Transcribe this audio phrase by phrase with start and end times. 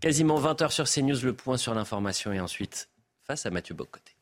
[0.00, 2.88] Quasiment 20 heures sur CNews, le point sur l'information et ensuite
[3.26, 4.16] face à Mathieu Bocoté.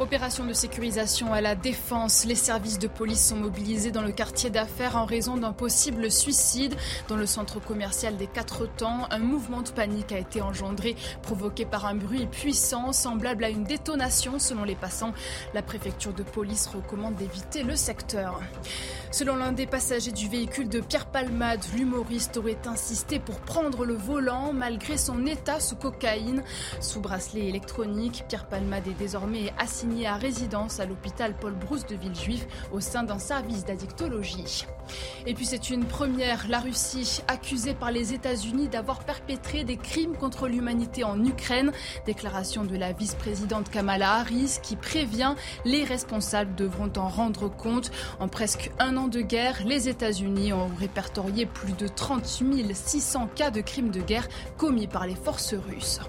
[0.00, 2.24] Opération de sécurisation à la défense.
[2.24, 6.76] Les services de police sont mobilisés dans le quartier d'affaires en raison d'un possible suicide.
[7.08, 11.66] Dans le centre commercial des Quatre Temps, un mouvement de panique a été engendré, provoqué
[11.66, 15.14] par un bruit puissant, semblable à une détonation selon les passants.
[15.52, 18.40] La préfecture de police recommande d'éviter le secteur.
[19.10, 23.94] Selon l'un des passagers du véhicule de Pierre Palmade, l'humoriste aurait insisté pour prendre le
[23.94, 26.44] volant malgré son état sous cocaïne.
[26.80, 31.96] Sous bracelet électronique, Pierre Palmade est désormais assigné à résidence à l'hôpital Paul Brousse de
[31.96, 34.66] Villejuif au sein d'un service d'addictologie.
[35.26, 40.16] Et puis c'est une première, la Russie accusée par les États-Unis d'avoir perpétré des crimes
[40.16, 41.72] contre l'humanité en Ukraine.
[42.06, 47.90] Déclaration de la vice-présidente Kamala Harris qui prévient les responsables devront en rendre compte.
[48.20, 53.50] En presque un an de guerre, les États-Unis ont répertorié plus de 30 600 cas
[53.50, 56.00] de crimes de guerre commis par les forces russes.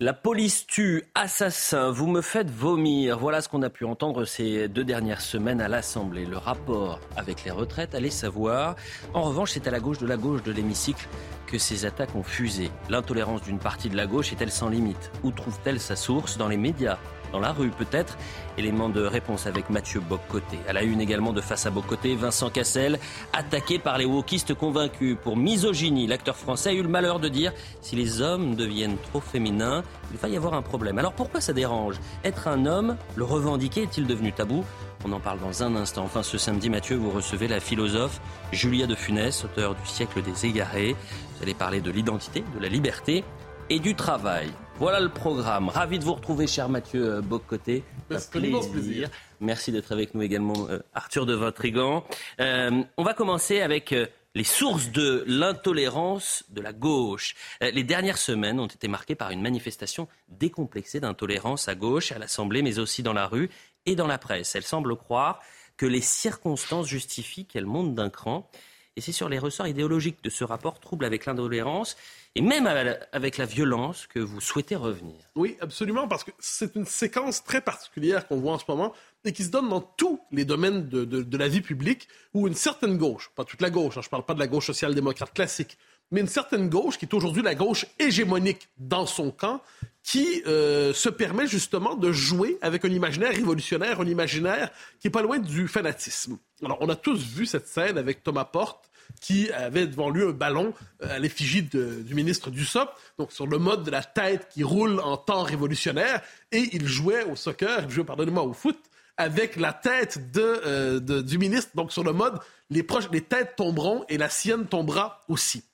[0.00, 3.16] La police tue, assassin, vous me faites vomir.
[3.16, 6.26] Voilà ce qu'on a pu entendre ces deux dernières semaines à l'Assemblée.
[6.26, 8.74] Le rapport avec les retraites, allez savoir.
[9.12, 11.06] En revanche, c'est à la gauche de la gauche de l'hémicycle
[11.46, 12.72] que ces attaques ont fusé.
[12.90, 15.12] L'intolérance d'une partie de la gauche est-elle sans limite?
[15.22, 16.38] Où trouve-t-elle sa source?
[16.38, 16.98] Dans les médias
[17.32, 18.16] dans la rue peut-être.
[18.56, 20.58] Élément de réponse avec Mathieu Boccoté.
[20.68, 22.98] À la une également de Face à Boccoté, Vincent Cassel,
[23.32, 26.06] attaqué par les wokistes convaincus pour misogynie.
[26.06, 29.82] L'acteur français a eu le malheur de dire si les hommes deviennent trop féminins,
[30.12, 30.98] il va y avoir un problème.
[30.98, 31.96] Alors pourquoi ça dérange?
[32.24, 34.64] Être un homme, le revendiquer, est-il devenu tabou?
[35.04, 36.04] On en parle dans un instant.
[36.04, 38.20] Enfin, ce samedi, Mathieu, vous recevez la philosophe
[38.52, 40.96] Julia de Funès, auteur du siècle des égarés.
[41.36, 43.22] Vous allez parler de l'identité, de la liberté
[43.68, 44.50] et du travail.
[44.80, 45.68] Voilà le programme.
[45.68, 47.84] Ravi de vous retrouver, cher Mathieu euh, Boccoté.
[48.10, 48.70] Merci, plaisir.
[48.72, 49.10] plaisir.
[49.38, 52.04] Merci d'être avec nous également, euh, Arthur de Vatrigan.
[52.40, 53.94] Euh, on va commencer avec
[54.34, 57.36] les sources de l'intolérance de la gauche.
[57.60, 62.62] les dernières semaines ont été marquées par une manifestation décomplexée d'intolérance à gauche, à l'Assemblée,
[62.62, 63.50] mais aussi dans la rue
[63.86, 64.56] et dans la presse.
[64.56, 65.40] Elle semble croire
[65.76, 68.50] que les circonstances justifient qu'elle monte d'un cran.
[68.96, 71.96] Et c'est sur les ressorts idéologiques de ce rapport trouble avec l'intolérance
[72.36, 72.66] et même
[73.12, 75.14] avec la violence que vous souhaitez revenir.
[75.36, 78.92] Oui, absolument, parce que c'est une séquence très particulière qu'on voit en ce moment
[79.24, 82.98] et qui se donne dans tous les domaines de, la vie publique où une certaine
[82.98, 85.78] gauche, pas toute la gauche, hein, je ne parle pas de la gauche social-démocrate classique,
[86.10, 89.62] mais une certaine gauche qui est aujourd'hui la gauche hégémonique dans son camp,
[90.02, 95.10] qui euh, se permet justement de jouer avec un imaginaire révolutionnaire, un imaginaire qui est
[95.10, 96.36] pas loin du fanatisme.
[96.62, 100.32] Alors, on a tous vu cette scène avec Thomas Porte, qui avait devant lui un
[100.32, 104.62] ballon euh, à l'effigie du ministre Dussopt, donc sur le mode de la tête qui
[104.62, 106.20] roule en temps révolutionnaire,
[106.52, 108.78] et il jouait au soccer, il jouait, pardonnez-moi, au foot,
[109.16, 112.38] avec la tête euh, de, du ministre, donc sur le mode
[112.70, 115.64] les, proches, les têtes tomberont et la sienne tombera aussi.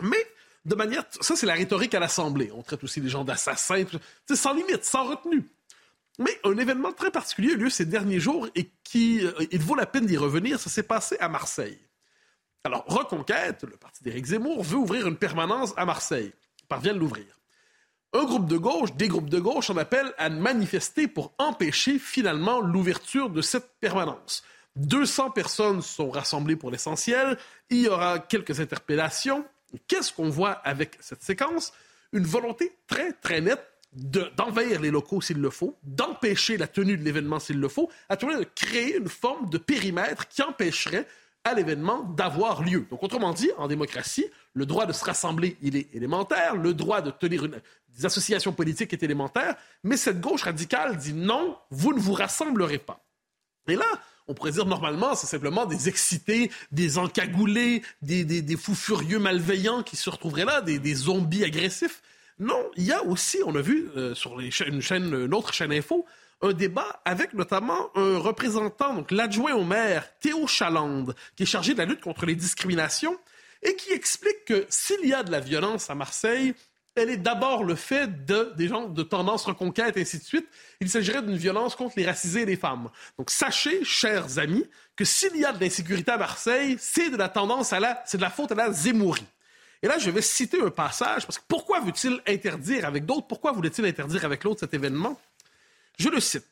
[0.00, 0.26] Mais
[0.64, 2.50] de manière, ça c'est la rhétorique à l'Assemblée.
[2.54, 3.84] On traite aussi les gens d'assassins,
[4.26, 5.48] c'est sans limite, sans retenue.
[6.18, 9.60] Mais un événement très particulier a eu lieu ces derniers jours et qui, euh, il
[9.60, 11.78] vaut la peine d'y revenir, ça s'est passé à Marseille.
[12.64, 16.32] Alors, Reconquête, le parti d'Éric Zemmour, veut ouvrir une permanence à Marseille.
[16.60, 17.26] Il parvient de l'ouvrir.
[18.12, 22.60] Un groupe de gauche, des groupes de gauche, en appellent à manifester pour empêcher finalement
[22.60, 24.44] l'ouverture de cette permanence.
[24.76, 27.36] 200 personnes sont rassemblées pour l'essentiel.
[27.68, 29.44] Il y aura quelques interpellations.
[29.88, 31.72] Qu'est-ce qu'on voit avec cette séquence?
[32.12, 37.04] Une volonté très, très nette d'envahir les locaux s'il le faut, d'empêcher la tenue de
[37.04, 41.06] l'événement s'il le faut, à tout de créer une forme de périmètre qui empêcherait
[41.44, 42.86] à l'événement d'avoir lieu.
[42.90, 47.00] Donc, autrement dit, en démocratie, le droit de se rassembler, il est élémentaire, le droit
[47.00, 52.00] de tenir des associations politiques est élémentaire, mais cette gauche radicale dit non, vous ne
[52.00, 53.04] vous rassemblerez pas.
[53.68, 53.86] Et là,
[54.28, 59.96] on pourrait dire normalement, c'est simplement des excités, des encagoulés, des, fous furieux malveillants qui
[59.96, 62.02] se retrouveraient là, des, zombies agressifs.
[62.38, 64.50] Non, il y a aussi, on a vu euh, sur une,
[64.80, 66.06] chaîne, une autre chaîne info,
[66.42, 71.72] un débat avec notamment un représentant, donc l'adjoint au maire, Théo Chalande, qui est chargé
[71.72, 73.16] de la lutte contre les discriminations
[73.62, 76.54] et qui explique que s'il y a de la violence à Marseille,
[76.94, 80.46] elle est d'abord le fait de, des gens de tendance reconquête, ainsi de suite.
[80.80, 82.90] Il s'agirait d'une violence contre les racisés et les femmes.
[83.18, 87.28] Donc sachez, chers amis, que s'il y a de l'insécurité à Marseille, c'est de la
[87.28, 89.24] tendance à la, c'est de la faute à la zémourie.
[89.82, 93.52] Et là, je vais citer un passage, parce que pourquoi veut-il interdire avec d'autres, pourquoi
[93.52, 95.18] voulait-il interdire avec l'autre cet événement?
[95.98, 96.48] Je le cite.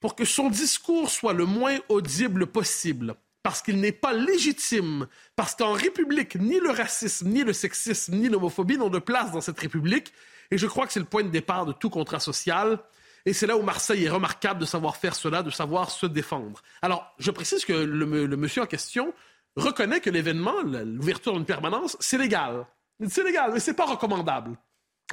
[0.00, 5.06] Pour que son discours soit le moins audible possible, parce qu'il n'est pas légitime,
[5.36, 9.40] parce qu'en République, ni le racisme, ni le sexisme, ni l'homophobie n'ont de place dans
[9.40, 10.12] cette République,
[10.50, 12.78] et je crois que c'est le point de départ de tout contrat social.
[13.26, 16.62] Et c'est là où Marseille est remarquable de savoir faire cela, de savoir se défendre.
[16.80, 19.12] Alors, je précise que le, le monsieur en question
[19.56, 22.66] reconnaît que l'événement, l'ouverture d'une permanence, c'est légal.
[23.08, 24.56] C'est légal, mais c'est pas recommandable.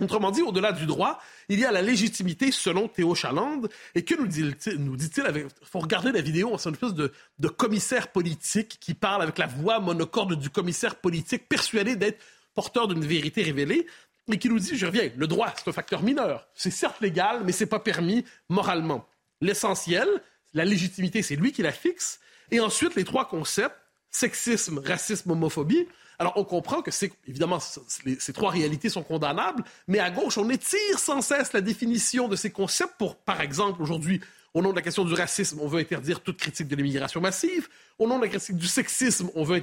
[0.02, 3.70] Autrement dit, au-delà du droit, il y a la légitimité selon Théo Chalande.
[3.96, 4.56] Et que nous dit-il?
[4.78, 8.94] Nous dit-il il faut regarder la vidéo, c'est une espèce de, de, commissaire politique qui
[8.94, 12.24] parle avec la voix monocorde du commissaire politique persuadé d'être
[12.54, 13.88] porteur d'une vérité révélée
[14.32, 16.48] et qui nous dit, je reviens, le droit, c'est un facteur mineur.
[16.54, 19.08] C'est certes légal, mais c'est pas permis moralement.
[19.42, 20.08] L'essentiel,
[20.54, 22.20] la légitimité, c'est lui qui la fixe.
[22.52, 23.78] Et ensuite, les trois concepts,
[24.10, 25.88] sexisme, racisme, homophobie.
[26.20, 30.50] Alors, on comprend que c'est évidemment ces trois réalités sont condamnables, mais à gauche, on
[30.50, 34.20] étire sans cesse la définition de ces concepts pour, par exemple, aujourd'hui,
[34.54, 37.68] au nom de la question du racisme, on veut interdire toute critique de l'immigration massive.
[38.00, 39.62] Au nom de la critique du sexisme, on veut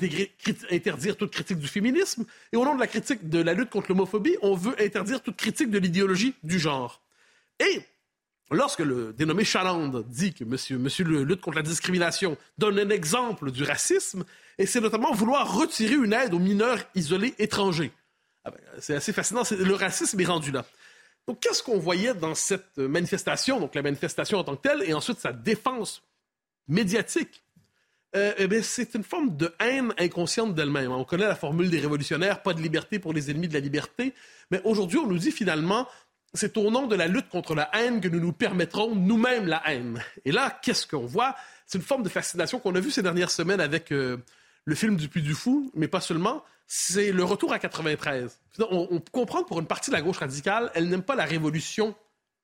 [0.71, 2.25] interdire toute critique du féminisme.
[2.53, 5.37] Et au nom de la critique de la lutte contre l'homophobie, on veut interdire toute
[5.37, 7.03] critique de l'idéologie du genre.
[7.59, 7.83] Et
[8.51, 13.51] Lorsque le dénommé Chaland dit que monsieur, le lutte contre la discrimination donne un exemple
[13.51, 14.25] du racisme,
[14.59, 17.93] et c'est notamment vouloir retirer une aide aux mineurs isolés étrangers.
[18.45, 20.67] Ah ben, c'est assez fascinant, le racisme est rendu là.
[21.27, 24.93] Donc qu'est-ce qu'on voyait dans cette manifestation, donc la manifestation en tant que telle, et
[24.93, 26.03] ensuite sa défense
[26.69, 27.43] médiatique?
[28.15, 30.93] Euh, eh c'est une forme de haine inconsciente d'elle-même.
[30.93, 34.15] On connaît la formule des révolutionnaires, pas de liberté pour les ennemis de la liberté.
[34.53, 35.89] Mais aujourd'hui, on nous dit finalement,
[36.35, 39.63] c'est au nom de la lutte contre la haine que nous nous permettrons nous-mêmes la
[39.67, 40.03] haine.
[40.25, 41.37] Et là, qu'est-ce qu'on voit?
[41.67, 44.19] C'est une forme de fascination qu'on a vue ces dernières semaines avec euh,
[44.65, 46.45] le film du Puy du Fou, mais pas seulement.
[46.67, 48.41] C'est le retour à 93.
[48.59, 51.25] On, on comprend que pour une partie de la gauche radicale, elle n'aime pas la
[51.25, 51.95] révolution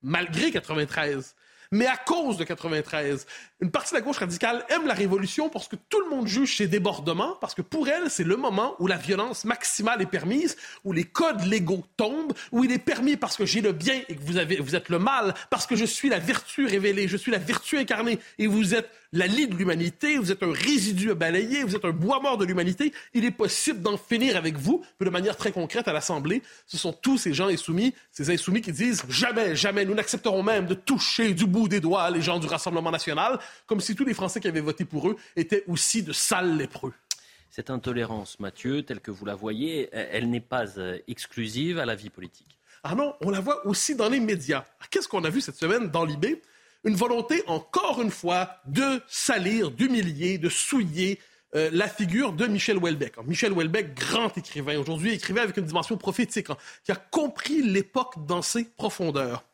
[0.03, 1.35] malgré 93
[1.73, 3.27] mais à cause de 93.
[3.61, 6.57] Une partie de la gauche radicale aime la révolution parce que tout le monde juge
[6.57, 10.57] ses débordements, parce que pour elle, c'est le moment où la violence maximale est permise,
[10.85, 14.17] où les codes légaux tombent, où il est permis parce que j'ai le bien et
[14.17, 17.17] que vous, avez, vous êtes le mal, parce que je suis la vertu révélée, je
[17.17, 21.11] suis la vertu incarnée et vous êtes la lie de l'humanité, vous êtes un résidu
[21.11, 24.57] à balayer, vous êtes un bois mort de l'humanité, il est possible d'en finir avec
[24.57, 26.43] vous, de manière très concrète à l'Assemblée.
[26.67, 30.67] Ce sont tous ces gens insoumis, ces insoumis qui disent jamais, jamais, nous n'accepterons même
[30.67, 34.15] de toucher du bout des doigts les gens du Rassemblement national, comme si tous les
[34.15, 36.93] Français qui avaient voté pour eux étaient aussi de sales lépreux.
[37.51, 41.97] Cette intolérance, Mathieu, telle que vous la voyez, elle n'est pas euh, exclusive à la
[41.97, 42.57] vie politique.
[42.85, 44.65] Ah non, on la voit aussi dans les médias.
[44.89, 46.39] Qu'est-ce qu'on a vu cette semaine dans l'IB
[46.85, 51.19] une volonté, encore une fois, de salir, d'humilier, de souiller
[51.55, 53.17] euh, la figure de Michel Houellebecq.
[53.27, 58.25] Michel Houellebecq, grand écrivain, aujourd'hui écrivait avec une dimension prophétique, hein, qui a compris l'époque
[58.27, 59.45] dans ses profondeurs.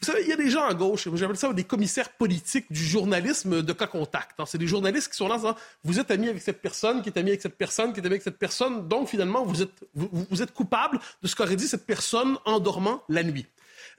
[0.00, 2.84] Vous savez, il y a des gens à gauche, j'appelle ça des commissaires politiques du
[2.84, 4.38] journalisme de cas contact.
[4.40, 4.44] Hein.
[4.46, 5.38] C'est des journalistes qui sont là
[5.84, 8.14] vous êtes ami avec cette personne, qui est ami avec cette personne, qui est ami
[8.14, 11.86] avec cette personne, donc finalement, vous êtes, vous, êtes coupable de ce qu'aurait dit cette
[11.86, 13.46] personne en dormant la nuit.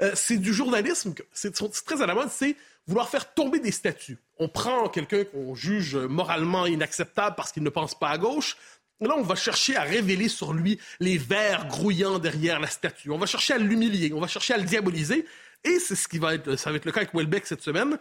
[0.02, 2.56] Euh, c'est du journalisme, c'est très à la mode, c'est
[2.88, 4.18] vouloir faire tomber des statues.
[4.38, 8.58] On prend quelqu'un qu'on juge moralement inacceptable parce qu'il ne pense pas à gauche.
[9.02, 13.12] Là, on va chercher à révéler sur lui les vers grouillants derrière la statue.
[13.12, 15.26] On va chercher à l'humilier, on va chercher à le diaboliser.
[15.64, 17.98] Et c'est ce qui va être, ça va être le cas avec Welbeck cette semaine.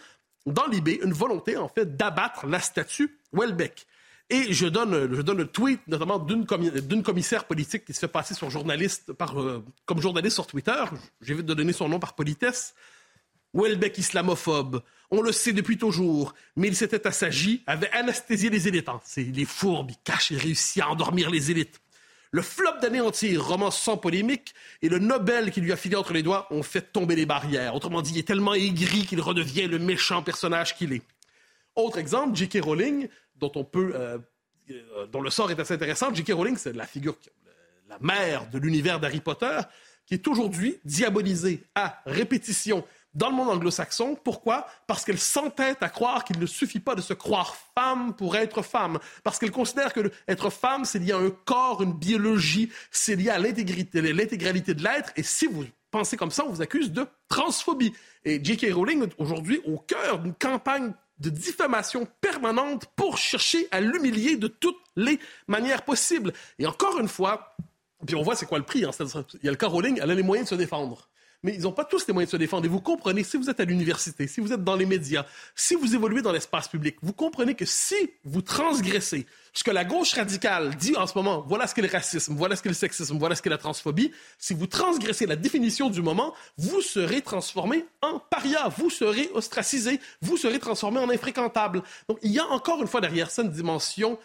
[0.47, 3.87] Dans l'IB, une volonté, en fait, d'abattre la statue Welbeck.
[4.31, 9.61] Et je donne, le tweet, notamment d'une, commissaire politique qui se fait passer journaliste euh,
[9.85, 10.83] comme journaliste sur Twitter.
[11.21, 12.75] J'évite de donner son nom par politesse.
[13.53, 18.89] Welbeck islamophobe, on le sait depuis toujours, mais il s'était assagi, avait anesthésié les élites.
[18.89, 19.01] Hein.
[19.05, 21.81] C'est les fourbes, il cache et réussit à endormir les élites.
[22.33, 26.25] Le flop d'anéantir, roman sans polémique, et le Nobel qui lui a filé entre les
[26.25, 27.77] doigts ont fait tomber les barrières.
[27.77, 31.03] Autrement dit, il est tellement aigri qu'il redevient le méchant personnage qu'il est.
[31.77, 32.59] Autre exemple, J.K.
[32.61, 33.09] Rowling,
[33.43, 34.19] euh,
[34.71, 36.15] euh, dont le sort est assez intéressant.
[36.15, 36.33] J.K.
[36.33, 37.17] Rowling, c'est la figure,
[37.89, 39.59] la mère de l'univers d'Harry Potter,
[40.07, 44.19] qui est aujourd'hui diabolisée à répétition dans le monde anglo-saxon.
[44.23, 44.67] Pourquoi?
[44.87, 48.63] Parce qu'elle s'entête à croire qu'il ne suffit pas de se croire femme pour être
[48.63, 48.99] femme.
[49.23, 53.31] Parce qu'elle considère que être femme, c'est lié à un corps, une biologie, c'est lié
[53.31, 54.01] à l'intégralité
[54.75, 55.13] de l'être.
[55.17, 57.93] Et si vous pensez comme ça, on vous accuse de transphobie.
[58.25, 58.73] Et J.K.
[58.73, 64.81] Rowling, aujourd'hui, au cœur d'une campagne de diffamation permanente pour chercher à l'humilier de toutes
[64.97, 66.33] les manières possibles.
[66.59, 67.57] Et encore une fois,
[68.07, 68.85] Puis on voit c'est quoi le prix.
[68.85, 68.91] Hein.
[69.35, 71.09] Il y a le cas Rowling, elle a les moyens de se défendre
[71.45, 72.65] mais ils n'ont pas tous les moyens de se défendre.
[72.65, 75.75] Et vous comprenez, si vous êtes à l'université, si vous êtes dans les médias, si
[75.75, 80.15] vous évoluez dans l'espace public, vous comprenez que si vous transgressez ce que la gauche
[80.15, 83.19] radicale dit en ce moment, voilà ce qu'est le racisme, voilà ce qu'est le sexisme,
[83.19, 87.85] voilà ce qu'est la transphobie, si vous transgressez la définition du moment, vous serez transformé
[88.01, 91.83] en paria, vous serez ostracisé, vous serez transformé en infréquentable.
[92.09, 94.19] Donc il y a encore une fois derrière ça une dimension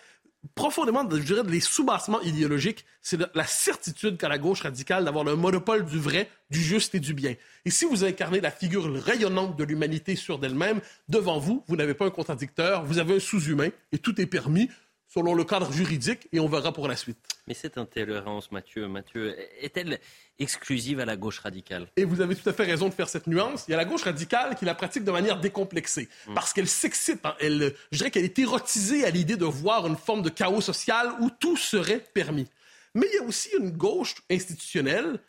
[0.55, 5.35] profondément, je dirais, les sous-bassements idéologiques, c'est la certitude qu'a la gauche radicale d'avoir le
[5.35, 7.35] monopole du vrai, du juste et du bien.
[7.65, 11.93] Et si vous incarnez la figure rayonnante de l'humanité sur d'elle-même, devant vous, vous n'avez
[11.93, 14.69] pas un contradicteur, vous avez un sous-humain, et tout est permis
[15.09, 17.17] selon le cadre juridique, et on verra pour la suite.
[17.47, 19.99] Mais cette intolérance, Mathieu, Mathieu est-elle
[20.37, 21.87] exclusive à la gauche radicale?
[21.97, 23.65] Et vous avez tout à fait raison de faire cette nuance.
[23.67, 26.35] Il y a la gauche radicale qui la pratique de manière décomplexée, mm.
[26.35, 27.35] parce qu'elle s'excite, hein.
[27.39, 31.15] elle, je dirais qu'elle est érotisée à l'idée de voir une forme de chaos social
[31.19, 32.47] où tout serait permis.
[32.93, 35.19] Mais il y a aussi une gauche institutionnelle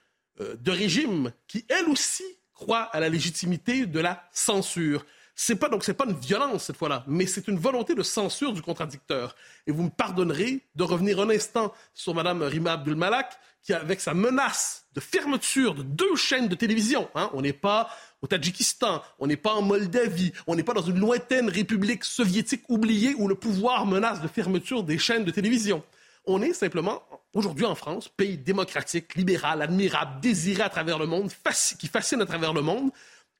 [0.40, 5.06] euh, de régime qui, elle aussi, croit à la légitimité de la censure.
[5.34, 8.52] C'est pas donc c'est pas une violence cette fois-là, mais c'est une volonté de censure
[8.52, 9.34] du contradicteur.
[9.66, 14.14] Et vous me pardonnerez de revenir un instant sur Mme Rima Abdul-Malak, qui, avec sa
[14.14, 17.90] menace de fermeture de deux chaînes de télévision, hein, on n'est pas
[18.22, 22.64] au Tadjikistan, on n'est pas en Moldavie, on n'est pas dans une lointaine république soviétique
[22.68, 25.82] oubliée où le pouvoir menace de fermeture des chaînes de télévision.
[26.26, 31.30] On est simplement, aujourd'hui en France, pays démocratique, libéral, admirable, désiré à travers le monde,
[31.78, 32.90] qui fascine à travers le monde,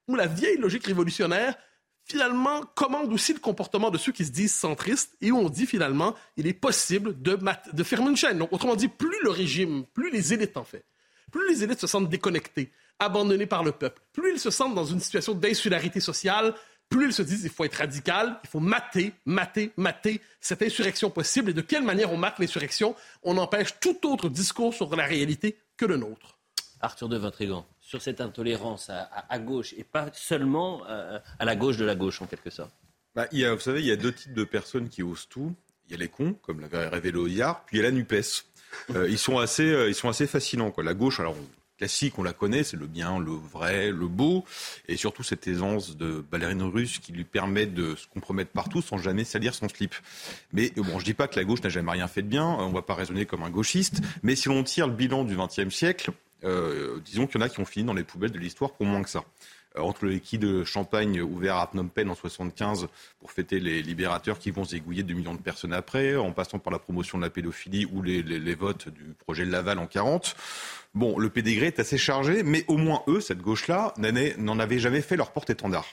[0.08, 1.54] où la vieille logique révolutionnaire
[2.10, 5.66] finalement commande aussi le comportement de ceux qui se disent centristes et où on dit
[5.66, 7.38] finalement il est possible de,
[7.84, 8.38] fermer une chaîne.
[8.38, 10.84] Donc autrement dit, plus le régime, plus les élites en fait,
[11.30, 14.84] plus les élites se sentent déconnectées, abandonnées par le peuple, plus ils se sentent dans
[14.84, 16.54] une situation d'insularité sociale,
[16.88, 21.08] plus ils se disent il faut être radical, il faut mater, mater, mater cette insurrection
[21.08, 21.50] possible.
[21.50, 22.96] Et de quelle manière on mate l'insurrection?
[23.22, 26.36] On empêche tout autre discours sur la réalité que le nôtre.
[26.80, 31.76] Arthur de Vatrigan sur cette intolérance à, gauche et pas seulement euh, à, la gauche
[31.76, 32.70] de la gauche en quelque sorte
[33.16, 35.26] bah, il y a, Vous savez, il y a deux types de personnes qui osent
[35.28, 35.52] tout.
[35.88, 38.44] Il y a les cons, comme l'avait révélé Ollard, puis il y a la NUPES.
[38.94, 40.70] Euh, ils, sont assez, euh, ils sont assez fascinants.
[40.70, 40.84] Quoi.
[40.84, 41.34] La gauche, alors
[41.78, 44.44] classique, on la connaît, c'est le bien, le vrai, le beau,
[44.86, 48.98] et surtout cette aisance de ballerine russe qui lui permet de se compromettre partout sans
[48.98, 49.96] jamais salir son slip.
[50.52, 52.68] Mais bon, je dis pas que la gauche n'a jamais rien fait de bien, on
[52.68, 55.74] ne va pas raisonner comme un gauchiste, mais si l'on tire le bilan du XXe
[55.74, 56.12] siècle,
[56.44, 58.86] euh, disons qu'il y en a qui ont fini dans les poubelles de l'histoire pour
[58.86, 59.24] moins que ça.
[59.76, 62.88] Euh, entre le liquide de champagne ouvert à Phnom Penh en 75
[63.20, 66.72] pour fêter les libérateurs qui vont zégouiller 2 millions de personnes après, en passant par
[66.72, 70.34] la promotion de la pédophilie ou les, votes du projet de Laval en 40.
[70.94, 73.94] Bon, le pédigré est assez chargé, mais au moins eux, cette gauche-là,
[74.38, 75.86] n'en avaient jamais fait leur porte-étendard.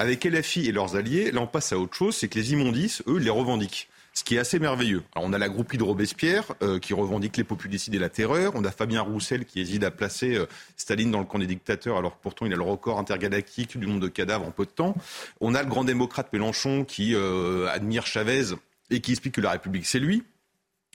[0.00, 3.02] Avec LFI et leurs alliés, là on passe à autre chose, c'est que les immondices,
[3.08, 5.02] eux, les revendiquent ce qui est assez merveilleux.
[5.16, 8.52] On a la groupie de Robespierre euh, qui revendique les populicides et la terreur.
[8.54, 10.46] On a Fabien Roussel qui hésite à placer euh,
[10.76, 13.86] Staline dans le camp des dictateurs alors que pourtant il a le record intergalactique du
[13.86, 14.94] nombre de cadavres en peu de temps.
[15.40, 18.54] On a le grand démocrate Mélenchon qui euh, admire Chavez
[18.90, 20.24] et qui explique que la République c'est lui.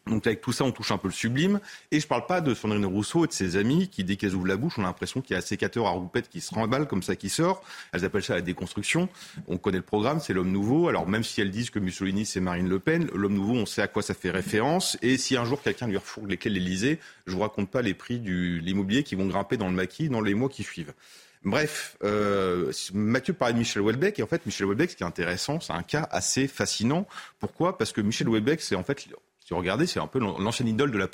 [0.07, 1.59] Donc avec tout ça, on touche un peu le sublime.
[1.91, 4.35] Et je ne parle pas de Sandrine Rousseau et de ses amis qui, dès qu'elles
[4.35, 6.87] ouvrent la bouche, ont l'impression qu'il y a un sécateur à roupettes qui se remballe
[6.87, 7.63] comme ça qui sort.
[7.93, 9.07] Elles appellent ça la déconstruction.
[9.47, 10.89] On connaît le programme, c'est l'homme nouveau.
[10.89, 13.81] Alors même si elles disent que Mussolini c'est Marine Le Pen, l'homme nouveau, on sait
[13.81, 14.97] à quoi ça fait référence.
[15.01, 18.19] Et si un jour quelqu'un lui refourgue lesquels l'Elysée, je vous raconte pas les prix
[18.19, 20.93] de l'immobilier qui vont grimper dans le maquis dans les mois qui suivent.
[21.45, 25.05] Bref, euh, Mathieu parlait de Michel Houellebecq et en fait Michel Houellebecq, ce qui est
[25.05, 27.05] intéressant, c'est un cas assez fascinant.
[27.39, 27.77] Pourquoi?
[27.77, 29.07] Parce que Michel Houellebecq, c'est en fait
[29.55, 31.07] regardez, c'est un peu l'ancienne idole de la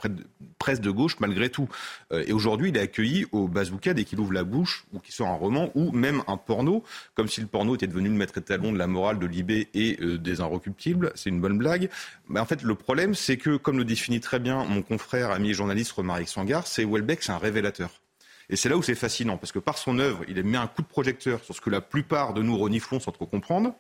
[0.57, 1.67] presse de gauche malgré tout.
[2.11, 5.13] Euh, et aujourd'hui, il est accueilli au bazooka dès qu'il ouvre la bouche ou qu'il
[5.13, 6.83] sort un roman ou même un porno,
[7.15, 9.97] comme si le porno était devenu le maître étalon de la morale de Libé et
[10.01, 11.11] euh, des inrecuptibles.
[11.15, 11.89] C'est une bonne blague.
[12.27, 15.51] Mais en fait, le problème, c'est que, comme le définit très bien mon confrère, ami
[15.51, 17.89] et journaliste Romaric Sangar, c'est Welbeck, c'est un révélateur.
[18.49, 20.81] Et c'est là où c'est fascinant, parce que par son œuvre, il met un coup
[20.81, 23.75] de projecteur sur ce que la plupart de nous reniflons sans trop comprendre.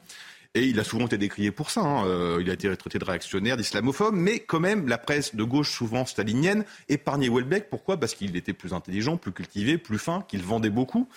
[0.55, 1.81] Et il a souvent été décrié pour ça.
[1.81, 2.07] Hein.
[2.07, 5.71] Euh, il a été traité de réactionnaire, d'islamophobe, mais quand même, la presse de gauche,
[5.71, 7.69] souvent stalinienne, épargnait Welbeck.
[7.69, 7.97] Pourquoi?
[7.97, 11.07] Parce qu'il était plus intelligent, plus cultivé, plus fin, qu'il vendait beaucoup,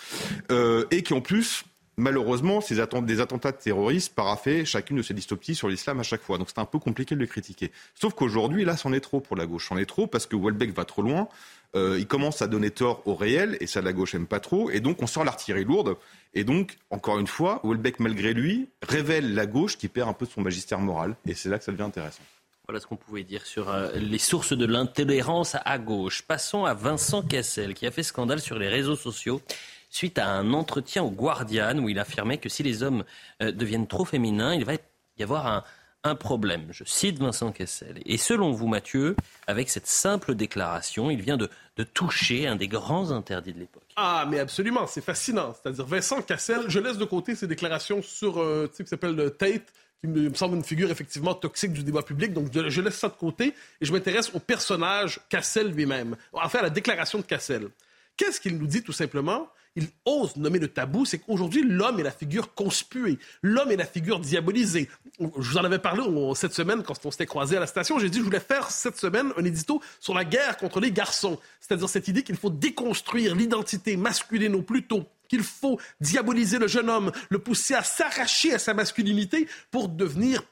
[0.51, 1.65] euh, et qui en plus
[1.97, 2.59] malheureusement,
[3.03, 6.37] des attentats terroristes paraffaient chacune de ces dystopies sur l'islam à chaque fois.
[6.37, 7.71] Donc c'est un peu compliqué de le critiquer.
[7.95, 9.67] Sauf qu'aujourd'hui, là, c'en est trop pour la gauche.
[9.69, 11.27] C'en est trop parce que Welbeck va trop loin.
[11.75, 14.69] Euh, il commence à donner tort au réel, et ça, la gauche aime pas trop.
[14.69, 15.95] Et donc, on sort l'artillerie lourde.
[16.33, 20.25] Et donc, encore une fois, Welbeck, malgré lui, révèle la gauche qui perd un peu
[20.25, 21.15] de son magistère moral.
[21.27, 22.23] Et c'est là que ça devient intéressant.
[22.67, 26.21] Voilà ce qu'on pouvait dire sur euh, les sources de l'intolérance à gauche.
[26.21, 29.41] Passons à Vincent Cassel, qui a fait scandale sur les réseaux sociaux
[29.89, 33.03] suite à un entretien au Guardian où il affirmait que si les hommes
[33.41, 34.73] euh, deviennent trop féminins, il va
[35.17, 35.63] y avoir un,
[36.03, 36.67] un problème.
[36.71, 38.01] Je cite Vincent Kessel.
[38.05, 39.15] Et selon vous, Mathieu,
[39.47, 41.49] avec cette simple déclaration, il vient de,
[41.93, 43.83] toucher un des grands interdits de l'époque.
[43.95, 45.53] Ah, mais absolument, c'est fascinant.
[45.53, 49.29] C'est-à-dire, Vincent Cassel, je laisse de côté ses déclarations sur, euh, sais, qui s'appelle le
[49.31, 52.33] Tate, qui me semble une figure effectivement toxique du débat public.
[52.33, 56.17] Donc, je, laisse ça de côté et je m'intéresse au personnage Cassel lui-même.
[56.33, 57.69] Enfin, à la déclaration de Cassel.
[58.17, 59.47] Qu'est-ce qu'il nous dit tout simplement?
[59.75, 63.17] Il ose nommer le tabou, c'est qu'aujourd'hui, l'homme est la figure conspuée.
[63.41, 64.89] L'homme est la figure diabolisée.
[65.19, 66.03] Je vous en avais parlé
[66.35, 67.97] cette semaine quand on s'était croisé à la station.
[67.97, 71.39] J'ai dit, je voulais faire cette semaine un édito sur la guerre contre les garçons.
[71.59, 76.67] C'est-à-dire cette idée qu'il faut déconstruire l'identité masculine au plus tôt qu'il faut diaboliser le
[76.67, 80.43] jeune homme, le pousser à s'arracher à sa masculinité pour devenir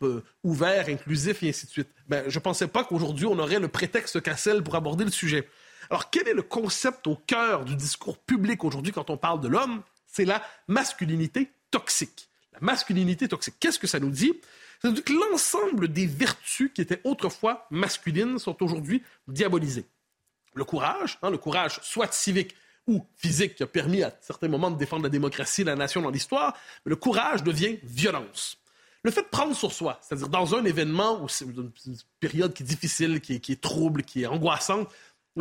[0.44, 1.90] ouvert, inclusif et ainsi de suite.
[2.08, 5.48] Ben, je ne pensais pas qu'aujourd'hui on aurait le prétexte Cassel pour aborder le sujet.
[5.92, 9.50] Alors, quel est le concept au cœur du discours public aujourd'hui quand on parle de
[9.50, 9.84] l'homme?
[10.08, 12.30] C'est la masculinité toxique.
[12.54, 13.56] La masculinité toxique.
[13.60, 14.32] Qu'est-ce que ça nous dit?
[14.82, 19.86] Ça nous dit que l'ensemble des vertus qui étaient autrefois masculines sont aujourd'hui diabolisées.
[20.54, 22.56] Le courage, hein, le courage soit civique
[22.88, 26.10] ou physique qui a permis à certains moments de défendre la démocratie, la nation dans
[26.10, 26.56] l'histoire,
[26.86, 28.58] le courage devient violence.
[29.04, 31.72] Le fait de prendre sur soi, c'est-à-dire dans un événement ou une
[32.20, 34.90] période qui est difficile, qui est, qui est trouble, qui est angoissante,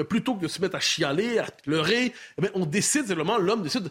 [0.09, 3.91] plutôt que de se mettre à chialer, à pleurer, eh on décide simplement, l'homme décide,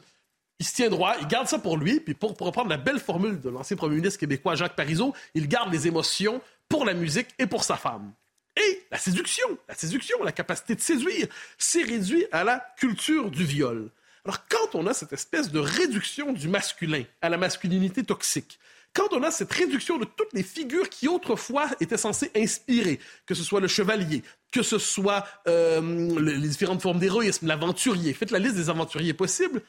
[0.60, 3.39] il se tient droit, il garde ça pour lui, puis pour, reprendre la belle formule
[3.39, 7.48] de l'ancien premier ministre québécois Jacques Parizeau, il garde les émotions pour la musique et
[7.48, 8.13] pour sa femme.
[8.58, 11.27] Et la séduction, la séduction, la capacité de séduire,
[11.58, 13.89] c'est réduit à la culture du viol.
[14.25, 18.60] Alors quand on a cette espèce de réduction du masculin à la masculinité toxique,
[18.93, 23.36] quand on a cette réduction de toutes les figures qui autrefois étaient censées inspirer, que
[23.36, 28.39] ce soit le chevalier, que ce soit euh, les différentes formes d'héroïsme, l'aventurier, faites la
[28.39, 29.62] liste des aventuriers possibles,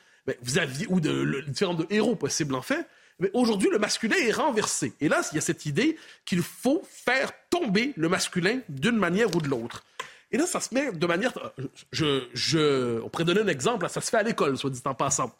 [0.42, 2.86] vous aviez, ou de, le, différentes héros possibles en fait,
[3.18, 4.94] mais aujourd'hui, le masculin est renversé.
[5.00, 9.34] Et là, il y a cette idée qu'il faut faire tomber le masculin d'une manière
[9.36, 9.84] ou de l'autre.
[10.32, 11.32] Et là, ça se met de manière...
[11.92, 14.94] Je, je, on pourrait donner un exemple, ça se fait à l'école, soit dit en
[14.94, 15.36] passant.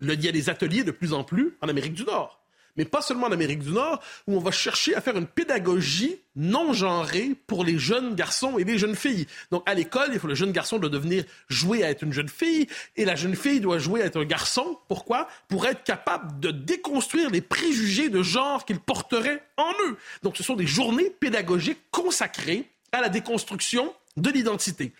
[0.00, 2.41] il y a des ateliers de plus en plus en Amérique du Nord
[2.76, 6.16] mais pas seulement en Amérique du Nord, où on va chercher à faire une pédagogie
[6.34, 9.26] non genrée pour les jeunes garçons et les jeunes filles.
[9.50, 12.28] Donc, à l'école, il faut le jeune garçon doit devenir jouer à être une jeune
[12.28, 12.66] fille,
[12.96, 14.78] et la jeune fille doit jouer à être un garçon.
[14.88, 15.28] Pourquoi?
[15.48, 19.96] Pour être capable de déconstruire les préjugés de genre qu'ils porteraient en eux.
[20.22, 24.92] Donc, ce sont des journées pédagogiques consacrées à la déconstruction de l'identité.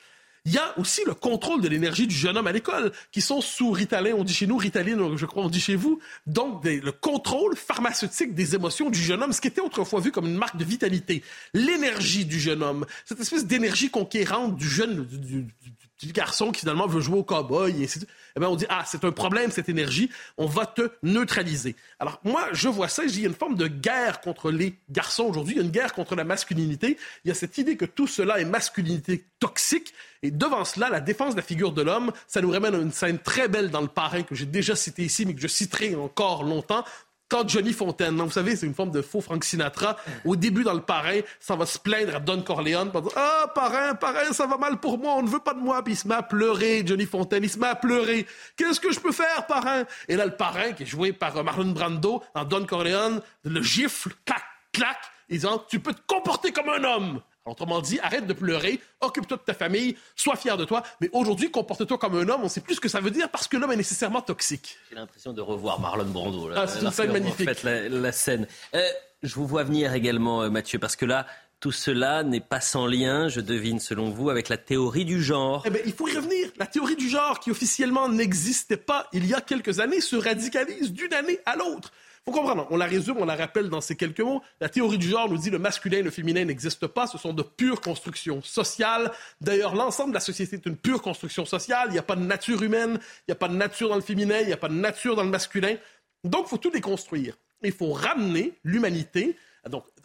[0.44, 3.40] Il y a aussi le contrôle de l'énergie du jeune homme à l'école, qui sont
[3.40, 6.00] sous Ritalin, on dit chez nous, Ritaline, je crois, on dit chez vous.
[6.26, 10.26] Donc, le contrôle pharmaceutique des émotions du jeune homme, ce qui était autrefois vu comme
[10.26, 11.22] une marque de vitalité.
[11.54, 16.88] L'énergie du jeune homme, cette espèce d'énergie conquérante du jeune, du, du garçon qui finalement
[16.88, 17.88] veut jouer au cowboy et
[18.36, 21.76] eh bien, on dit ah c'est un problème cette énergie, on va te neutraliser.
[22.00, 25.24] Alors moi je vois ça, il y a une forme de guerre contre les garçons
[25.24, 26.96] aujourd'hui, il y a une guerre contre la masculinité.
[27.24, 31.00] Il y a cette idée que tout cela est masculinité toxique et devant cela la
[31.00, 33.80] défense de la figure de l'homme, ça nous ramène à une scène très belle dans
[33.80, 36.84] le Parrain que j'ai déjà cité ici mais que je citerai encore longtemps
[37.32, 40.74] quand Johnny Fontaine, vous savez, c'est une forme de faux Frank Sinatra, au début dans
[40.74, 44.76] le parrain, ça va se plaindre à Don Corleone, ah, parrain, parrain, ça va mal
[44.76, 47.06] pour moi, on ne veut pas de moi, puis il se met à pleurer, Johnny
[47.06, 48.26] Fontaine, il se met à pleurer.
[48.54, 49.84] Qu'est-ce que je peux faire, parrain?
[50.08, 53.62] Et là, le parrain, qui est joué par euh, Marlon Brando, dans Don Corleone, le
[53.62, 54.98] gifle, clac, clac,
[55.30, 57.20] disant, tu peux te comporter comme un homme.
[57.44, 60.84] Autrement dit, arrête de pleurer, occupe-toi de ta famille, sois fier de toi.
[61.00, 62.42] Mais aujourd'hui, comporte-toi comme un homme.
[62.44, 64.78] On sait plus ce que ça veut dire parce que l'homme est nécessairement toxique.
[64.88, 66.48] J'ai l'impression de revoir Marlon Brando.
[66.48, 67.48] Là, ah, c'est une scène magnifique.
[67.48, 68.46] En fait, la, scène.
[68.74, 68.88] Euh,
[69.24, 71.26] je vous vois venir également, euh, Mathieu, parce que là,
[71.58, 75.64] tout cela n'est pas sans lien, je devine, selon vous, avec la théorie du genre.
[75.66, 76.48] Eh bien, il faut y revenir.
[76.58, 80.92] La théorie du genre, qui officiellement n'existait pas il y a quelques années, se radicalise
[80.92, 81.90] d'une année à l'autre
[82.24, 84.42] faut comprendre, on la résume, on la rappelle dans ces quelques mots.
[84.60, 87.32] La théorie du genre nous dit le masculin et le féminin n'existent pas, ce sont
[87.32, 89.10] de pures constructions sociales.
[89.40, 91.88] D'ailleurs, l'ensemble de la société est une pure construction sociale.
[91.88, 94.02] Il n'y a pas de nature humaine, il n'y a pas de nature dans le
[94.02, 95.74] féminin, il n'y a pas de nature dans le masculin.
[96.22, 97.36] Donc, il faut tout déconstruire.
[97.64, 99.36] Il faut ramener l'humanité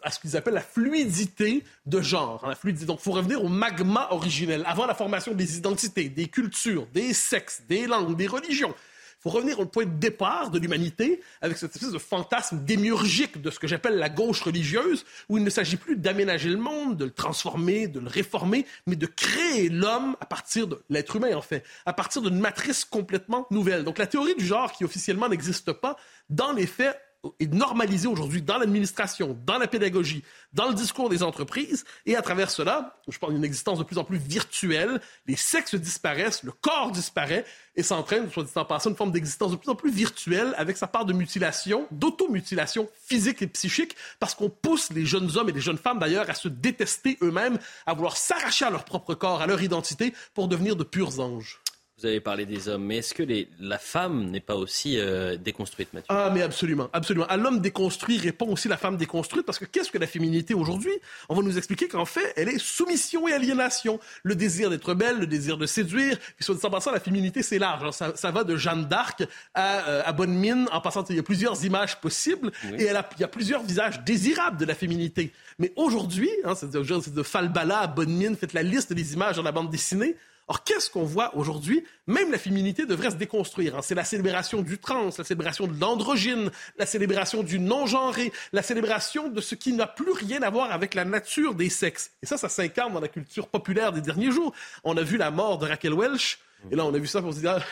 [0.02, 2.44] à ce qu'ils appellent la fluidité de genre.
[2.46, 2.86] La fluidité.
[2.86, 7.12] Donc, il faut revenir au magma originel, avant la formation des identités, des cultures, des
[7.12, 8.74] sexes, des langues, des religions.
[9.20, 13.50] Faut revenir au point de départ de l'humanité avec cette espèce de fantasme démiurgique de
[13.50, 17.04] ce que j'appelle la gauche religieuse, où il ne s'agit plus d'aménager le monde, de
[17.04, 21.42] le transformer, de le réformer, mais de créer l'homme à partir de l'être humain, en
[21.42, 23.82] fait, à partir d'une matrice complètement nouvelle.
[23.82, 25.96] Donc la théorie du genre, qui officiellement n'existe pas,
[26.30, 27.00] dans les faits,
[27.40, 31.84] est normalisé aujourd'hui dans l'administration, dans la pédagogie, dans le discours des entreprises.
[32.06, 35.00] Et à travers cela, je parle d'une existence de plus en plus virtuelle.
[35.26, 37.44] Les sexes disparaissent, le corps disparaît
[37.76, 40.76] et s'entraîne, soit dit en passant, une forme d'existence de plus en plus virtuelle avec
[40.76, 45.52] sa part de mutilation, d'automutilation physique et psychique, parce qu'on pousse les jeunes hommes et
[45.52, 49.40] les jeunes femmes d'ailleurs à se détester eux-mêmes, à vouloir s'arracher à leur propre corps,
[49.40, 51.60] à leur identité pour devenir de purs anges.
[51.98, 53.24] Vous avez parlé des hommes, mais est-ce que
[53.58, 56.06] la femme n'est pas aussi euh, déconstruite, Mathieu?
[56.08, 57.26] Ah, mais absolument, absolument.
[57.26, 60.92] À l'homme déconstruit répond aussi la femme déconstruite, parce que qu'est-ce que la féminité aujourd'hui?
[61.28, 63.98] On va nous expliquer qu'en fait, elle est soumission et aliénation.
[64.22, 66.16] Le désir d'être belle, le désir de séduire.
[66.36, 67.90] Puis soit en passant, la féminité, c'est large.
[67.90, 71.18] Ça, ça, va de Jeanne d'Arc à, euh, à, Bonne Mine, en passant, il y
[71.18, 74.76] a plusieurs images possibles, et elle a, il y a plusieurs visages désirables de la
[74.76, 75.32] féminité.
[75.58, 79.34] Mais aujourd'hui, hein, c'est de, de Falbala à Bonne Mine, faites la liste des images
[79.34, 80.14] dans la bande dessinée.
[80.48, 81.84] Or, qu'est-ce qu'on voit aujourd'hui?
[82.06, 83.76] Même la féminité devrait se déconstruire.
[83.76, 83.82] Hein.
[83.82, 89.28] C'est la célébration du trans, la célébration de l'androgyne, la célébration du non-genré, la célébration
[89.28, 92.12] de ce qui n'a plus rien à voir avec la nature des sexes.
[92.22, 94.54] Et ça, ça s'incarne dans la culture populaire des derniers jours.
[94.84, 96.38] On a vu la mort de Raquel Welch,
[96.70, 97.62] et là, on a vu ça pour se dire,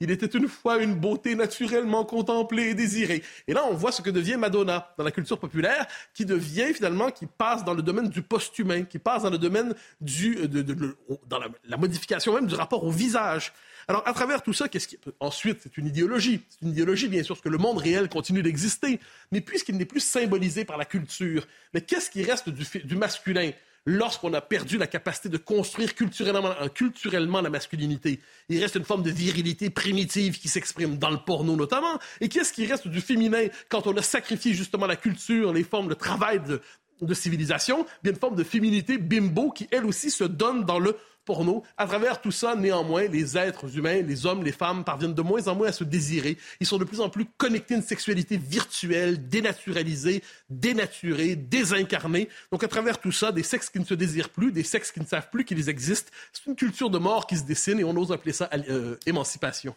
[0.00, 3.22] il était une fois une beauté naturellement contemplée et désirée.
[3.46, 7.10] Et là, on voit ce que devient Madonna dans la culture populaire, qui devient finalement,
[7.10, 10.96] qui passe dans le domaine du post-humain, qui passe dans le domaine du, de, de,
[11.28, 13.52] dans la, modification même du rapport au visage.
[13.86, 14.98] Alors, à travers tout ça, qu'est-ce qui...
[15.20, 16.42] ensuite, c'est une idéologie.
[16.48, 18.98] C'est une idéologie, bien sûr, parce que le monde réel continue d'exister.
[19.30, 23.52] Mais puisqu'il n'est plus symbolisé par la culture, mais qu'est-ce qui reste du masculin?
[23.86, 28.20] Lorsqu'on a perdu la capacité de construire culturellement, euh, culturellement la masculinité.
[28.48, 31.98] Il reste une forme de virilité primitive qui s'exprime dans le porno notamment.
[32.20, 35.88] Et qu'est-ce qui reste du féminin quand on a sacrifié justement la culture, les formes
[35.88, 36.60] de travail de,
[37.00, 40.96] de civilisation, bien une forme de féminité bimbo qui, elle aussi, se donne dans le
[41.24, 41.62] porno.
[41.76, 45.46] À travers tout ça, néanmoins, les êtres humains, les hommes, les femmes parviennent de moins
[45.48, 46.36] en moins à se désirer.
[46.60, 52.28] Ils sont de plus en plus connectés à une sexualité virtuelle, dénaturalisée, dénaturée, désincarnée.
[52.52, 55.00] Donc, à travers tout ça, des sexes qui ne se désirent plus, des sexes qui
[55.00, 56.10] ne savent plus qu'ils existent.
[56.32, 59.74] C'est une culture de mort qui se dessine et on ose appeler ça euh, émancipation.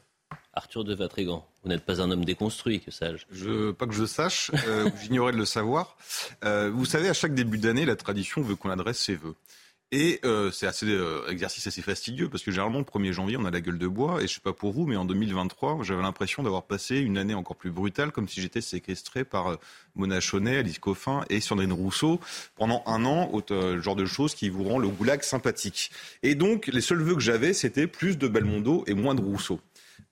[0.53, 4.05] Arthur de Vatrigan, vous n'êtes pas un homme déconstruit, que sage je, Pas que je
[4.05, 5.97] sache, euh, j'ignorais de le savoir.
[6.43, 9.35] Euh, vous savez, à chaque début d'année, la tradition veut qu'on adresse ses vœux.
[9.93, 13.45] Et euh, c'est assez euh, exercice assez fastidieux parce que généralement le 1er janvier on
[13.45, 16.01] a la gueule de bois et je sais pas pour vous mais en 2023 j'avais
[16.01, 19.55] l'impression d'avoir passé une année encore plus brutale comme si j'étais séquestré par euh,
[19.95, 22.19] Mona Chaunet, Alice Coffin et Sandrine Rousseau
[22.57, 25.89] pendant un an, au euh, genre de choses qui vous rend le goulag sympathique.
[26.21, 29.61] Et donc les seuls vœux que j'avais c'était plus de Belmondo et moins de Rousseau.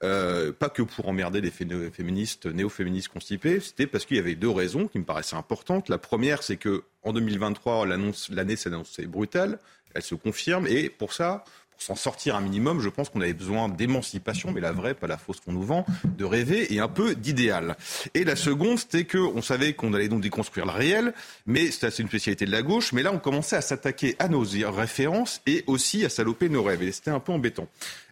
[0.03, 4.49] Euh, pas que pour emmerder les féministes, néo-féministes constipés, c'était parce qu'il y avait deux
[4.49, 5.87] raisons qui me paraissaient importantes.
[5.87, 9.59] La première, c'est que en 2023, l'année s'est annoncée brutale,
[9.93, 13.33] elle se confirme, et pour ça, pour s'en sortir un minimum, je pense qu'on avait
[13.33, 16.87] besoin d'émancipation, mais la vraie, pas la fausse qu'on nous vend, de rêver et un
[16.87, 17.75] peu d'idéal.
[18.13, 21.13] Et la seconde, c'était qu'on savait qu'on allait donc déconstruire le réel,
[21.45, 24.43] mais c'était une spécialité de la gauche, mais là on commençait à s'attaquer à nos
[24.71, 27.67] références et aussi à saloper nos rêves, et c'était un peu embêtant.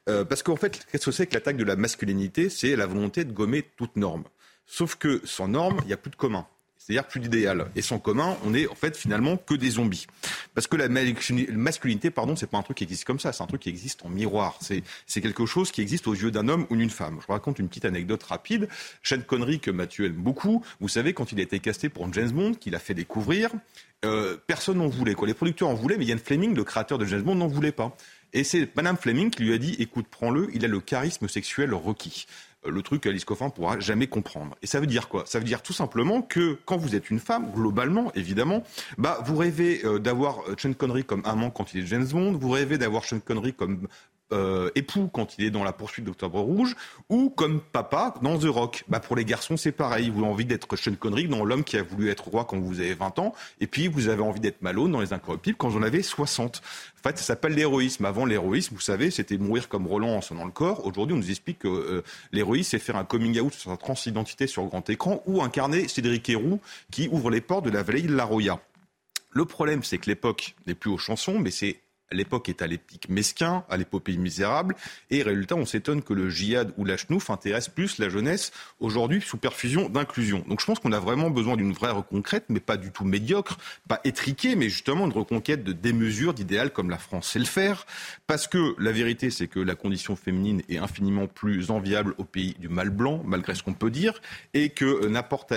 [0.10, 2.50] Euh, parce qu'en fait, qu'est-ce que c'est que l'attaque de la masculinité?
[2.50, 4.24] C'est la volonté de gommer toute norme.
[4.66, 6.46] Sauf que sans norme, il n'y a plus de commun.
[6.86, 7.68] C'est-à-dire plus d'idéal.
[7.78, 10.06] Et sans commun, on est en fait finalement que des zombies.
[10.54, 13.48] Parce que la masculinité, pardon, c'est pas un truc qui existe comme ça, c'est un
[13.48, 14.60] truc qui existe en miroir.
[14.60, 17.20] C'est quelque chose qui existe aux yeux d'un homme ou d'une femme.
[17.22, 18.68] Je vous raconte une petite anecdote rapide.
[19.02, 22.32] Sean Connery, que Mathieu aime beaucoup, vous savez, quand il a été casté pour James
[22.32, 23.52] Bond, qu'il a fait découvrir,
[24.04, 25.14] euh, personne n'en voulait.
[25.14, 25.30] Quoi.
[25.30, 27.96] Les producteurs en voulaient, mais Ian Fleming, le créateur de James Bond, n'en voulait pas.
[28.34, 31.74] Et c'est Madame Fleming qui lui a dit écoute, prends-le, il a le charisme sexuel
[31.74, 32.26] requis.
[32.66, 34.56] Le truc qu'Alice Coffin pourra jamais comprendre.
[34.62, 35.24] Et ça veut dire quoi?
[35.26, 38.64] Ça veut dire tout simplement que quand vous êtes une femme, globalement, évidemment,
[38.98, 42.34] bah vous rêvez euh, d'avoir euh, Sean Connery comme amant quand il est James Bond,
[42.34, 43.88] vous rêvez d'avoir Sean Connery comme
[44.34, 46.76] euh, époux quand il est dans la poursuite d'Octobre Rouge,
[47.10, 48.84] ou comme papa dans The Rock.
[48.88, 50.10] Bah, pour les garçons, c'est pareil.
[50.10, 52.80] Vous avez envie d'être Sean Connery dans L'homme qui a voulu être roi quand vous
[52.80, 55.84] avez 20 ans, et puis vous avez envie d'être Malone dans Les Incorruptibles quand j'en
[55.84, 56.62] avais 60.
[57.00, 58.06] En fait, ça s'appelle l'héroïsme.
[58.06, 60.86] Avant l'héroïsme, vous savez, c'était mourir comme Roland en sonnant le corps.
[60.86, 64.48] Aujourd'hui, on nous explique que euh, l'héroïsme, c'est faire un coming out sur sa transidentité
[64.48, 66.60] sur grand écran, ou incarner Cédric Héroux
[66.92, 68.60] qui ouvre les portes de la vallée de la Roya.
[69.32, 71.80] Le problème, c'est que l'époque n'est plus aux chansons, mais c'est
[72.12, 74.76] l'époque est à l'épique mesquin, à l'épopée misérable,
[75.10, 79.22] et résultat, on s'étonne que le djihad ou la chnouf intéresse plus la jeunesse aujourd'hui
[79.22, 80.44] sous perfusion d'inclusion.
[80.48, 83.58] Donc je pense qu'on a vraiment besoin d'une vraie reconquête, mais pas du tout médiocre,
[83.88, 87.86] pas étriquée, mais justement une reconquête de démesure, d'idéal comme la France sait le faire,
[88.28, 92.56] parce que la vérité, c'est que la condition féminine est infiniment plus enviable au pays
[92.60, 94.22] du mal blanc, malgré ce qu'on peut dire,
[94.54, 95.54] et que n'importe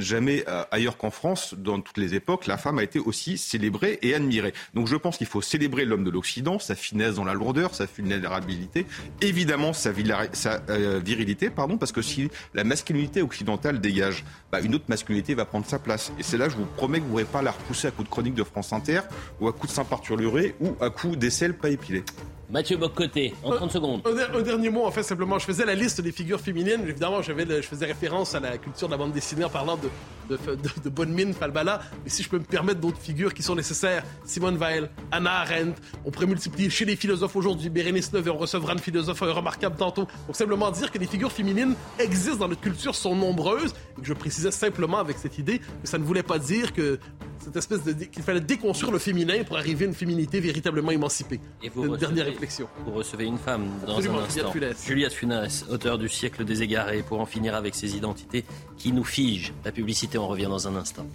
[0.00, 3.98] jamais euh, ailleurs qu'en France, dans toutes les époques, la femme a été aussi célébrée
[4.02, 4.52] et admirée.
[4.74, 7.86] Donc je pense qu'il faut célébrer l'homme de l'Occident, sa finesse dans la lourdeur, sa
[7.86, 8.86] vulnérabilité,
[9.20, 14.86] évidemment sa, euh, virilité, pardon, parce que si la masculinité occidentale dégage, bah, une autre
[14.88, 16.12] masculinité va prendre sa place.
[16.18, 18.04] Et c'est là, je vous promets que vous ne pourrez pas la repousser à coup
[18.04, 19.00] de chronique de France Inter,
[19.40, 22.04] ou à coup de Saint-Parturluré, ou à coup d'aisselle pas épilée.
[22.50, 24.02] Mathieu Boccoté, en 30 secondes.
[24.04, 25.38] Un, dernier mot, en fait, simplement.
[25.38, 26.80] Je faisais la liste des figures féminines.
[26.82, 27.32] Évidemment, je
[27.62, 31.32] faisais référence à la culture de la bande dessinée en parlant de, de, Bonne Mine,
[31.32, 31.80] Falbala.
[32.02, 35.80] Mais si je peux me permettre d'autres figures qui sont nécessaires, Simone Weil, Anna Arendt,
[36.04, 39.76] on pourrait multiplier chez les philosophes aujourd'hui, Bérénice Neuve, et on recevra une philosophe remarquable
[39.76, 40.08] tantôt.
[40.26, 44.06] Pour simplement dire que les figures féminines existent dans notre culture, sont nombreuses, et que
[44.06, 46.98] je précisais simplement avec cette idée que ça ne voulait pas dire que
[47.40, 51.40] cette espèce de qu'il fallait déconstruire le féminin pour arriver à une féminité véritablement émancipée.
[51.62, 52.68] Et vous dernière réflexion.
[52.84, 54.52] Vous recevez une femme dans un instant.
[54.84, 58.44] Juliette Funes, auteur du siècle des égarés, pour en finir avec ces identités
[58.76, 59.52] qui nous figent.
[59.64, 61.06] La publicité, on revient dans un instant.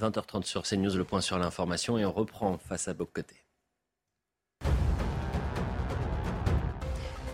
[0.00, 3.39] 20h30 sur CNews, le point sur l'information, et on reprend face à Bocoté.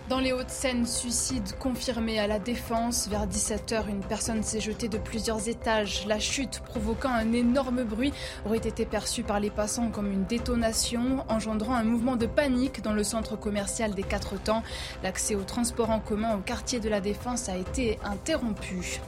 [0.09, 3.09] Dans les Hauts-de-Seine, suicide confirmé à la Défense.
[3.09, 6.07] Vers 17h, une personne s'est jetée de plusieurs étages.
[6.07, 8.13] La chute, provoquant un énorme bruit,
[8.45, 12.93] aurait été perçue par les passants comme une détonation, engendrant un mouvement de panique dans
[12.93, 14.63] le centre commercial des Quatre Temps.
[15.03, 19.01] L'accès au transport en commun au quartier de la Défense a été interrompu.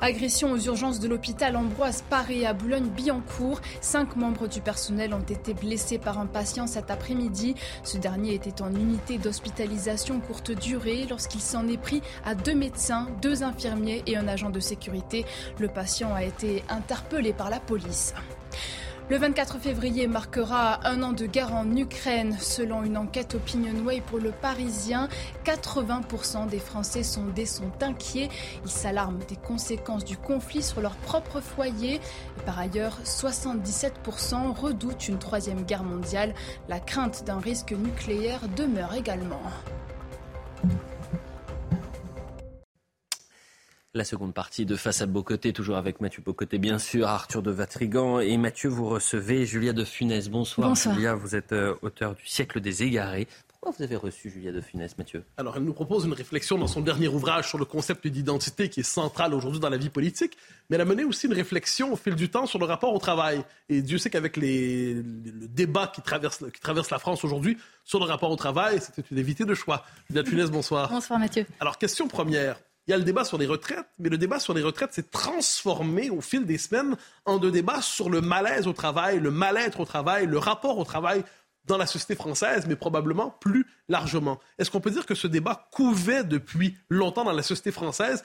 [0.00, 3.60] Agression aux urgences de l'hôpital Ambroise Paré à Boulogne-Billancourt.
[3.80, 7.54] Cinq membres du personnel ont été blessés par un patient cet après-midi.
[7.84, 13.08] Ce dernier était en unité d'hospitalisation courte durée lorsqu'il s'en est pris à deux médecins,
[13.22, 15.24] deux infirmiers et un agent de sécurité.
[15.58, 18.14] Le patient a été interpellé par la police.
[19.10, 22.38] Le 24 février marquera un an de guerre en Ukraine.
[22.40, 25.10] Selon une enquête Opinionway pour le Parisien,
[25.44, 28.30] 80% des Français sondés sont inquiets.
[28.64, 32.00] Ils s'alarment des conséquences du conflit sur leur propre foyer.
[32.46, 36.32] par ailleurs, 77% redoutent une troisième guerre mondiale.
[36.70, 39.42] La crainte d'un risque nucléaire demeure également.
[43.96, 47.52] La seconde partie de Face à Bocoté, toujours avec Mathieu Bocoté, bien sûr, Arthur de
[47.52, 48.18] Vatrigan.
[48.18, 50.28] Et Mathieu, vous recevez Julia de Funès.
[50.28, 53.28] Bonsoir, Julia, vous êtes euh, auteur du siècle des égarés.
[53.46, 55.22] Pourquoi vous avez reçu Julia de Funès, Mathieu?
[55.36, 58.80] Alors, elle nous propose une réflexion dans son dernier ouvrage sur le concept d'identité qui
[58.80, 60.36] est central aujourd'hui dans la vie politique,
[60.68, 62.98] mais elle a mené aussi une réflexion au fil du temps sur le rapport au
[62.98, 63.44] travail.
[63.68, 68.00] Et Dieu sait qu'avec les, le débat qui traverse, qui traverse la France aujourd'hui sur
[68.00, 69.84] le rapport au travail, c'était une évité de choix.
[70.08, 70.90] Julia de Funès, bonsoir.
[70.90, 71.46] Bonsoir, Mathieu.
[71.60, 72.56] Alors, question première.
[72.86, 75.10] Il y a le débat sur les retraites, mais le débat sur les retraites s'est
[75.10, 79.80] transformé au fil des semaines en deux débats sur le malaise au travail, le mal-être
[79.80, 81.24] au travail, le rapport au travail
[81.64, 84.38] dans la société française, mais probablement plus largement.
[84.58, 88.22] Est-ce qu'on peut dire que ce débat couvait depuis longtemps dans la société française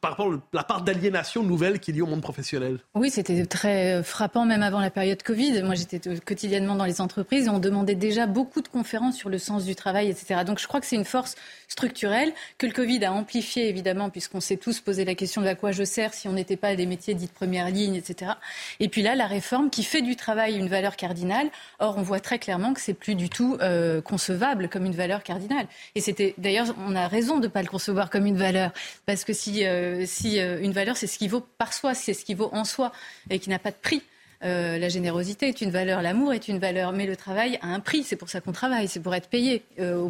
[0.00, 2.78] par rapport à la part d'aliénation nouvelle qu'il y a au monde professionnel.
[2.94, 5.62] Oui, c'était très euh, frappant même avant la période Covid.
[5.62, 9.38] Moi, j'étais quotidiennement dans les entreprises et on demandait déjà beaucoup de conférences sur le
[9.38, 10.42] sens du travail, etc.
[10.46, 11.34] Donc je crois que c'est une force
[11.68, 15.54] structurelle que le Covid a amplifiée, évidemment, puisqu'on s'est tous posé la question de à
[15.54, 18.32] quoi je sers si on n'était pas des métiers dits de première ligne, etc.
[18.80, 21.48] Et puis là, la réforme qui fait du travail une valeur cardinale.
[21.78, 25.22] Or, on voit très clairement que c'est plus du tout euh, concevable comme une valeur
[25.22, 25.66] cardinale.
[25.94, 28.72] Et c'était d'ailleurs, on a raison de ne pas le concevoir comme une valeur,
[29.06, 32.14] parce que si si, euh, euh, une valeur, c'est ce qui vaut par soi, c'est
[32.14, 32.92] ce qui vaut en soi
[33.30, 34.02] et qui n'a pas de prix.
[34.44, 37.80] Euh, la générosité est une valeur, l'amour est une valeur, mais le travail a un
[37.80, 38.04] prix.
[38.04, 39.64] C'est pour ça qu'on travaille, c'est pour être payé.
[39.78, 40.08] le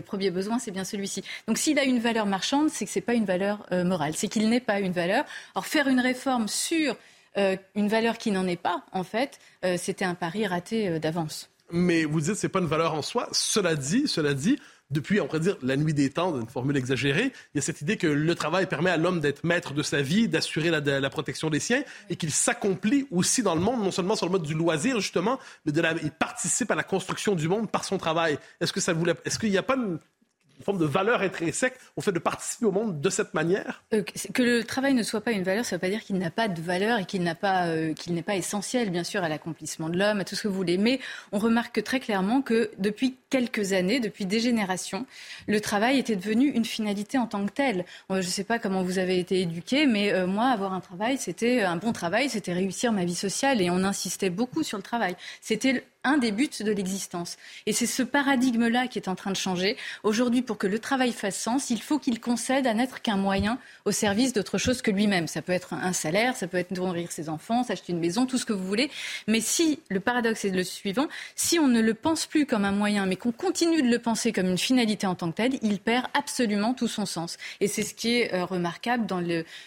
[0.00, 1.22] premier besoin, c'est bien celui-ci.
[1.46, 4.28] Donc s'il a une valeur marchande, c'est que ce n'est pas une valeur morale, c'est
[4.28, 5.24] qu'il n'est pas une valeur.
[5.54, 6.96] Or, faire une réforme sur
[7.36, 9.38] une valeur qui n'en est pas, en fait,
[9.76, 11.50] c'était un pari raté d'avance.
[11.70, 13.28] Mais vous dites que ce n'est pas une valeur en soi.
[13.32, 14.58] Cela dit, cela dit,
[14.90, 17.82] depuis, on pourrait dire, la nuit des temps, une formule exagérée, il y a cette
[17.82, 21.50] idée que le travail permet à l'homme d'être maître de sa vie, d'assurer la, protection
[21.50, 24.54] des siens, et qu'il s'accomplit aussi dans le monde, non seulement sur le mode du
[24.54, 28.38] loisir, justement, mais de la, il participe à la construction du monde par son travail.
[28.60, 29.98] Est-ce que ça voulait, est-ce qu'il n'y a pas une
[30.58, 34.02] une forme de valeur intrinsèque au fait de participer au monde de cette manière euh,
[34.02, 36.30] Que le travail ne soit pas une valeur, ça ne veut pas dire qu'il n'a
[36.30, 40.20] pas de valeur et euh, qu'il n'est pas essentiel, bien sûr, à l'accomplissement de l'homme,
[40.20, 40.78] à tout ce que vous voulez.
[40.78, 40.98] Mais
[41.32, 45.06] on remarque très clairement que depuis quelques années, depuis des générations,
[45.46, 47.84] le travail était devenu une finalité en tant que telle.
[48.10, 51.18] Euh, je ne sais pas comment vous avez été éduqué, mais moi, avoir un travail,
[51.18, 54.82] c'était un bon travail, c'était réussir ma vie sociale et on insistait beaucoup sur le
[54.82, 55.16] travail.
[55.40, 57.36] C'était un des buts de l'existence.
[57.66, 59.76] Et c'est ce paradigme-là qui est en train de changer.
[60.02, 63.58] Aujourd'hui, pour que le travail fasse sens, il faut qu'il concède à n'être qu'un moyen
[63.84, 65.28] au service d'autre chose que lui-même.
[65.28, 68.38] Ça peut être un salaire, ça peut être nourrir ses enfants, s'acheter une maison, tout
[68.38, 68.90] ce que vous voulez.
[69.26, 71.06] Mais si, le paradoxe est le suivant,
[71.36, 74.32] si on ne le pense plus comme un moyen, mais qu'on continue de le penser
[74.32, 77.36] comme une finalité en tant que telle, il perd absolument tout son sens.
[77.60, 79.22] Et c'est ce qui est euh, remarquable dans,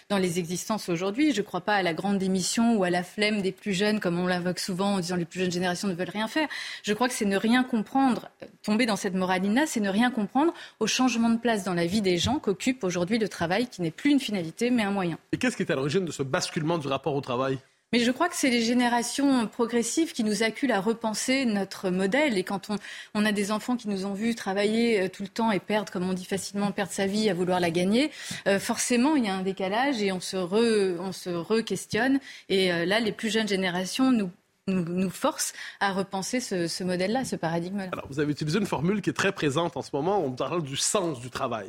[0.09, 1.31] dans les existences aujourd'hui.
[1.31, 3.99] Je ne crois pas à la grande démission ou à la flemme des plus jeunes,
[3.99, 6.47] comme on l'invoque souvent en disant les plus jeunes générations ne veulent rien faire.
[6.81, 10.09] Je crois que c'est ne rien comprendre, euh, tomber dans cette moralina, c'est ne rien
[10.09, 13.81] comprendre au changement de place dans la vie des gens qu'occupe aujourd'hui le travail, qui
[13.81, 15.17] n'est plus une finalité, mais un moyen.
[15.31, 17.59] Et qu'est-ce qui est à l'origine de ce basculement du rapport au travail?
[17.93, 22.37] Mais je crois que c'est les générations progressives qui nous acculent à repenser notre modèle.
[22.37, 22.77] Et quand on,
[23.13, 25.91] on a des enfants qui nous ont vus travailler euh, tout le temps et perdre,
[25.91, 28.09] comme on dit facilement, perdre sa vie à vouloir la gagner,
[28.47, 32.21] euh, forcément, il y a un décalage et on se re-questionne.
[32.47, 34.31] et euh, là, les plus jeunes générations nous
[34.67, 37.89] nous, forcent à repenser ce, ce modèle-là, ce paradigme-là.
[37.91, 40.23] Alors, vous avez utilisé une formule qui est très présente en ce moment.
[40.23, 41.67] On parle du sens du travail.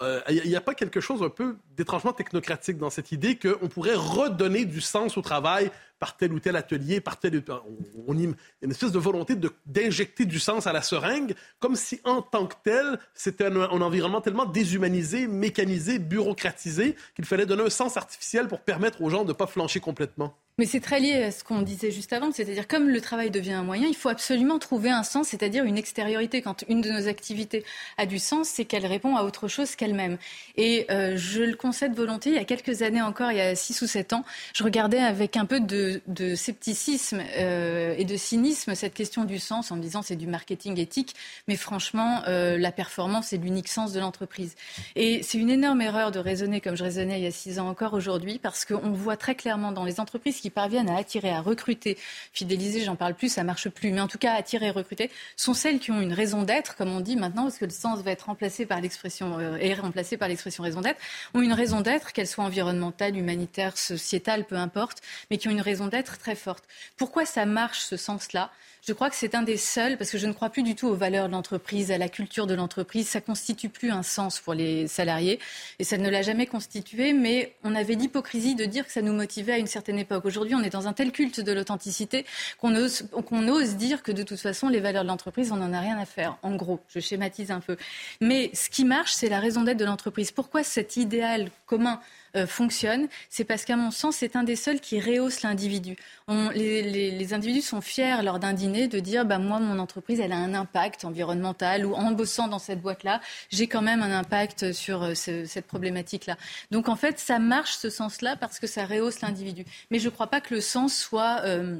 [0.00, 3.68] Il euh, n'y a, pas quelque chose un peu d'étrangement technocratique dans cette idée qu'on
[3.68, 8.14] pourrait redonner du sens au travail par tel ou tel atelier, par tel on, on,
[8.16, 8.34] une
[8.70, 9.34] espèce de volonté
[9.66, 14.20] d'injecter du sens à la seringue, comme si en tant que tel, c'était un, environnement
[14.20, 19.28] tellement déshumanisé, mécanisé, bureaucratisé, qu'il fallait donner un sens artificiel pour permettre aux gens de
[19.28, 20.34] ne pas flancher complètement.
[20.58, 23.52] Mais c'est très lié à ce qu'on disait juste avant, c'est-à-dire comme le travail devient
[23.52, 26.40] un moyen, il faut absolument trouver un sens, c'est-à-dire une extériorité.
[26.40, 27.62] Quand une de nos activités
[27.98, 30.16] a du sens, c'est qu'elle répond à autre chose qu'elle-même.
[30.56, 33.54] Et euh, je le concède volontiers, il y a quelques années encore, il y a
[33.54, 38.16] six ou sept ans, je regardais avec un peu de, de scepticisme euh, et de
[38.16, 41.14] cynisme cette question du sens en me disant c'est du marketing éthique,
[41.48, 44.54] mais franchement, euh, la performance est l'unique sens de l'entreprise.
[44.94, 47.68] Et c'est une énorme erreur de raisonner comme je raisonnais il y a six ans
[47.68, 51.40] encore aujourd'hui, parce qu'on voit très clairement dans les entreprises qui parviennent à attirer, à
[51.40, 51.98] recruter,
[52.32, 55.78] fidéliser, j'en parle plus, ça marche plus, mais en tout cas attirer, recruter, sont celles
[55.78, 58.26] qui ont une raison d'être, comme on dit maintenant, parce que le sens va être
[58.26, 61.00] remplacé par l'expression euh, est remplacé par l'expression raison d'être,
[61.34, 65.60] ont une raison d'être, qu'elle soit environnementale, humanitaire, sociétale, peu importe, mais qui ont une
[65.60, 66.64] raison d'être très forte.
[66.96, 68.50] Pourquoi ça marche ce sens-là?
[68.86, 70.86] Je crois que c'est un des seuls, parce que je ne crois plus du tout
[70.86, 73.08] aux valeurs de l'entreprise, à la culture de l'entreprise.
[73.08, 75.40] Ça constitue plus un sens pour les salariés,
[75.80, 77.12] et ça ne l'a jamais constitué.
[77.12, 80.24] Mais on avait l'hypocrisie de dire que ça nous motivait à une certaine époque.
[80.24, 82.24] Aujourd'hui, on est dans un tel culte de l'authenticité
[82.60, 85.72] qu'on ose, qu'on ose dire que de toute façon, les valeurs de l'entreprise, on n'en
[85.72, 86.38] a rien à faire.
[86.42, 87.76] En gros, je schématise un peu.
[88.20, 90.30] Mais ce qui marche, c'est la raison d'être de l'entreprise.
[90.30, 92.00] Pourquoi cet idéal commun
[92.36, 95.96] euh, fonctionne, c'est parce qu'à mon sens, c'est un des seuls qui rehausse l'individu.
[96.28, 100.36] Les, individus sont fiers lors d'un dîner de dire bah, moi, mon entreprise, elle a
[100.36, 103.20] un impact environnemental ou en bossant dans cette boîte-là,
[103.50, 106.36] j'ai quand même un impact sur euh, cette problématique-là.
[106.70, 109.64] Donc en fait, ça marche ce sens-là parce que ça rehausse l'individu.
[109.90, 111.42] Mais je ne crois pas que le sens soit.
[111.44, 111.78] Euh,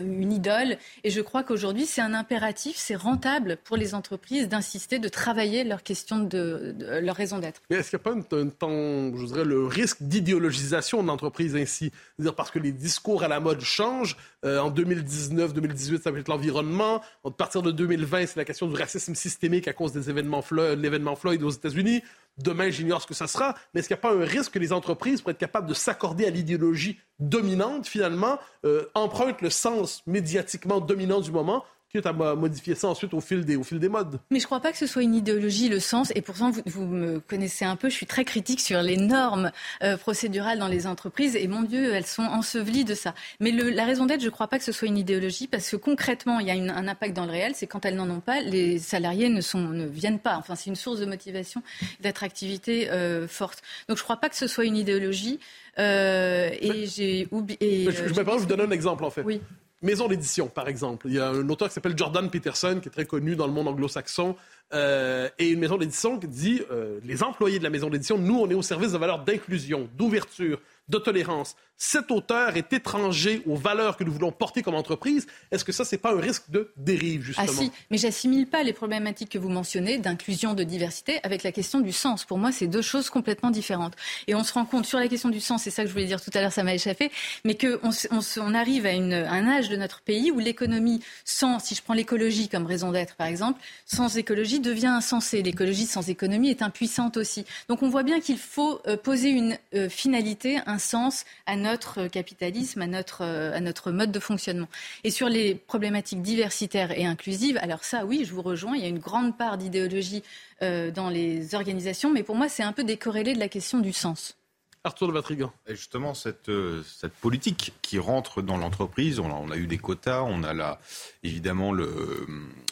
[0.00, 0.78] une idole.
[1.04, 5.64] Et je crois qu'aujourd'hui, c'est un impératif, c'est rentable pour les entreprises d'insister, de travailler
[5.64, 7.62] leur question de, leur raison d'être.
[7.70, 11.56] Mais est-ce qu'il n'y a pas un, temps, je dirais, le risque d'idéologisation de l'entreprise
[11.56, 11.92] ainsi?
[12.18, 14.16] Dire parce que les discours à la mode changent.
[14.44, 17.02] Euh, en 2019, 2018, ça va être l'environnement.
[17.24, 21.16] À partir de 2020, c'est la question du racisme systémique à cause des événements l'événement
[21.16, 22.02] Floyd aux États-Unis.
[22.38, 24.58] Demain, j'ignore ce que ça sera, mais est-ce qu'il n'y a pas un risque que
[24.58, 30.02] les entreprises, pour être capables de s'accorder à l'idéologie dominante, finalement, euh, empruntent le sens
[30.06, 31.64] médiatiquement dominant du moment
[32.04, 34.18] à modifier ça ensuite au fil des, au fil des modes.
[34.30, 36.12] Mais je ne crois pas que ce soit une idéologie, le sens.
[36.14, 39.50] Et pourtant, vous, vous me connaissez un peu, je suis très critique sur les normes
[39.82, 41.36] euh, procédurales dans les entreprises.
[41.36, 43.14] Et mon Dieu, elles sont ensevelies de ça.
[43.40, 45.70] Mais le, la raison d'être, je ne crois pas que ce soit une idéologie parce
[45.70, 47.52] que concrètement, il y a une, un impact dans le réel.
[47.54, 50.36] C'est quand elles n'en ont pas, les salariés ne, sont, ne viennent pas.
[50.36, 51.62] Enfin, c'est une source de motivation,
[52.00, 53.62] d'attractivité euh, forte.
[53.88, 55.40] Donc je ne crois pas que ce soit une idéologie.
[55.78, 57.86] Euh, et j'ai oublié.
[57.86, 59.22] Je, je, je vais vous donner un exemple en fait.
[59.22, 59.40] Oui
[59.82, 61.06] maison d'édition, par exemple.
[61.08, 63.52] Il y a un auteur qui s'appelle Jordan Peterson, qui est très connu dans le
[63.52, 64.36] monde anglo-saxon,
[64.74, 68.38] euh, et une maison d'édition qui dit euh, les employés de la maison d'édition, nous,
[68.38, 71.56] on est au service de valeurs d'inclusion, d'ouverture, de tolérance.
[71.78, 75.26] Cet auteur est étranger aux valeurs que nous voulons porter comme entreprise.
[75.50, 77.46] Est-ce que ça, c'est pas un risque de dérive, justement?
[77.50, 81.52] Ah si, mais j'assimile pas les problématiques que vous mentionnez d'inclusion, de diversité avec la
[81.52, 82.24] question du sens.
[82.24, 83.92] Pour moi, c'est deux choses complètement différentes.
[84.26, 86.06] Et on se rend compte sur la question du sens, c'est ça que je voulais
[86.06, 87.10] dire tout à l'heure, ça m'a échappé,
[87.44, 87.78] mais qu'on
[88.10, 91.82] on, on arrive à, une, un âge de notre pays où l'économie, sans, si je
[91.82, 95.42] prends l'écologie comme raison d'être, par exemple, sans écologie devient insensée.
[95.42, 97.44] L'écologie sans économie est impuissante aussi.
[97.68, 101.65] Donc on voit bien qu'il faut euh, poser une euh, finalité, un sens à notre
[102.12, 104.68] capitalisme, à notre, à notre mode de fonctionnement.
[105.04, 108.86] Et sur les problématiques diversitaires et inclusives, alors ça, oui, je vous rejoins, il y
[108.86, 110.22] a une grande part d'idéologie
[110.62, 113.92] euh, dans les organisations, mais pour moi, c'est un peu décorrélé de la question du
[113.92, 114.36] sens.
[114.84, 115.52] Arthur de Vatrigan.
[115.66, 119.78] Et justement, cette, euh, cette politique qui rentre dans l'entreprise, on, on, a eu des
[119.78, 120.80] quotas, on a là,
[121.24, 122.26] évidemment le,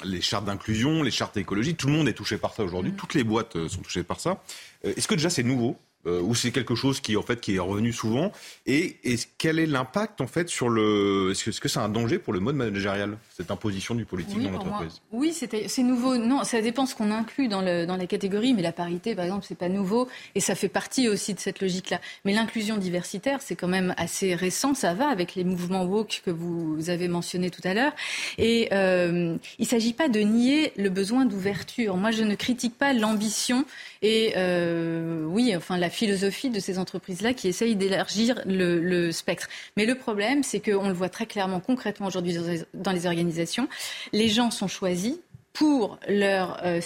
[0.05, 2.97] les chartes d'inclusion, les chartes écologiques, tout le monde est touché par ça aujourd'hui, mmh.
[2.97, 4.43] toutes les boîtes euh, sont touchées par ça.
[4.85, 5.77] Est-ce que déjà c'est nouveau?
[6.07, 8.33] Euh, ou c'est quelque chose qui en fait qui est revenu souvent
[8.67, 12.33] et, et quel est l'impact en fait sur le est-ce que c'est un danger pour
[12.33, 15.01] le mode managérial cette imposition du politique dans l'entreprise?
[15.13, 16.17] Oui, c'est nouveau.
[16.17, 19.25] Non, ça dépend ce qu'on inclut dans, le, dans la catégorie, mais la parité par
[19.25, 22.01] exemple, c'est pas nouveau et ça fait partie aussi de cette logique-là.
[22.25, 26.31] Mais l'inclusion diversitaire, c'est quand même assez récent, ça va avec les mouvements woke que
[26.31, 27.93] vous avez mentionnés tout à l'heure
[28.39, 31.97] et euh, il s'agit pas de nier le besoin d'ouverture.
[31.97, 33.65] Moi, je ne critique pas l'ambition
[34.07, 39.49] et euh, oui, enfin la philosophie de ces entreprises-là qui essayent d'élargir le, spectre.
[39.79, 42.37] Mais le problème, c'est qu'on le voit très clairement, concrètement aujourd'hui
[42.75, 43.67] dans les organisations.
[44.13, 45.17] Les gens sont choisis
[45.55, 46.81] pour leurs euh,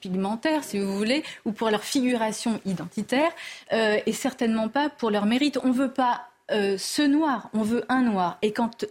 [0.00, 3.32] pigmentaires, si vous voulez, ou pour leur figuration identitaire,
[3.72, 5.58] euh, et certainement pas pour leur mérite.
[5.64, 8.38] On ne veut pas euh, ce noir, on veut un noir.
[8.40, 8.84] Et quand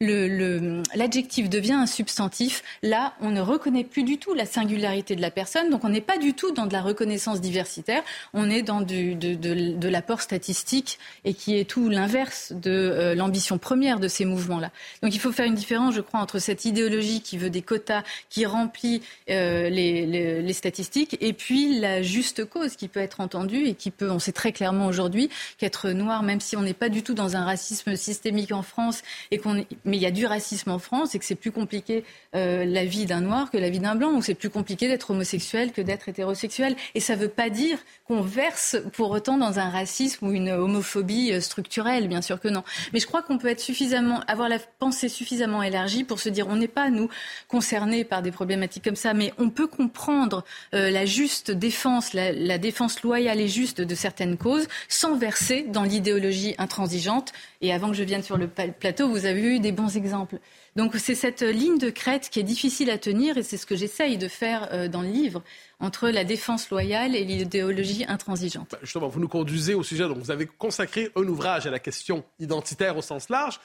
[0.00, 5.30] l'adjectif devient un substantif, là, on ne reconnaît plus du tout la singularité de la
[5.30, 5.70] personne.
[5.70, 8.02] Donc, on n'est pas du tout dans de la reconnaissance diversitaire.
[8.34, 13.98] On est dans de, l'apport statistique et qui est tout l'inverse de euh, l'ambition première
[13.98, 14.70] de ces mouvements-là.
[15.02, 18.02] Donc, il faut faire une différence, je crois, entre cette idéologie qui veut des quotas,
[18.28, 20.04] qui remplit euh, les,
[20.42, 24.18] les, statistiques, et puis la juste cause qui peut être entendue et qui peut, on
[24.18, 27.96] sait très clairement aujourd'hui, qu'être noir, même si on pas du tout dans un racisme
[27.96, 31.24] systémique en France, et qu'on mais il y a du racisme en France et que
[31.24, 32.04] c'est plus compliqué
[32.34, 35.10] euh, la vie d'un noir que la vie d'un blanc, ou c'est plus compliqué d'être
[35.10, 36.76] homosexuel que d'être hétérosexuel.
[36.94, 40.50] Et ça ne veut pas dire qu'on verse pour autant dans un racisme ou une
[40.50, 42.64] homophobie euh, structurelle, bien sûr que non.
[42.92, 46.48] Mais je crois qu'on peut être suffisamment, avoir la pensée suffisamment élargie pour se dire
[46.48, 47.08] on n'est pas, nous,
[47.48, 50.44] concernés par des problématiques comme ça, mais on peut comprendre
[50.74, 55.82] euh, la juste défense, la défense loyale et juste de certaines causes sans verser dans
[55.82, 57.32] l'idéologie intransigeante.
[57.60, 60.38] Et avant que je vienne sur le plateau, vous avez eu des bons exemples.
[60.74, 63.76] Donc c'est cette ligne de crête qui est difficile à tenir et c'est ce que
[63.76, 65.42] j'essaye de faire euh, dans le livre
[65.78, 68.70] entre la défense loyale et l'idéologie intransigeante.
[68.72, 71.78] Bah, justement, vous nous conduisez au sujet, donc vous avez consacré un ouvrage à la
[71.78, 73.60] question identitaire au sens large.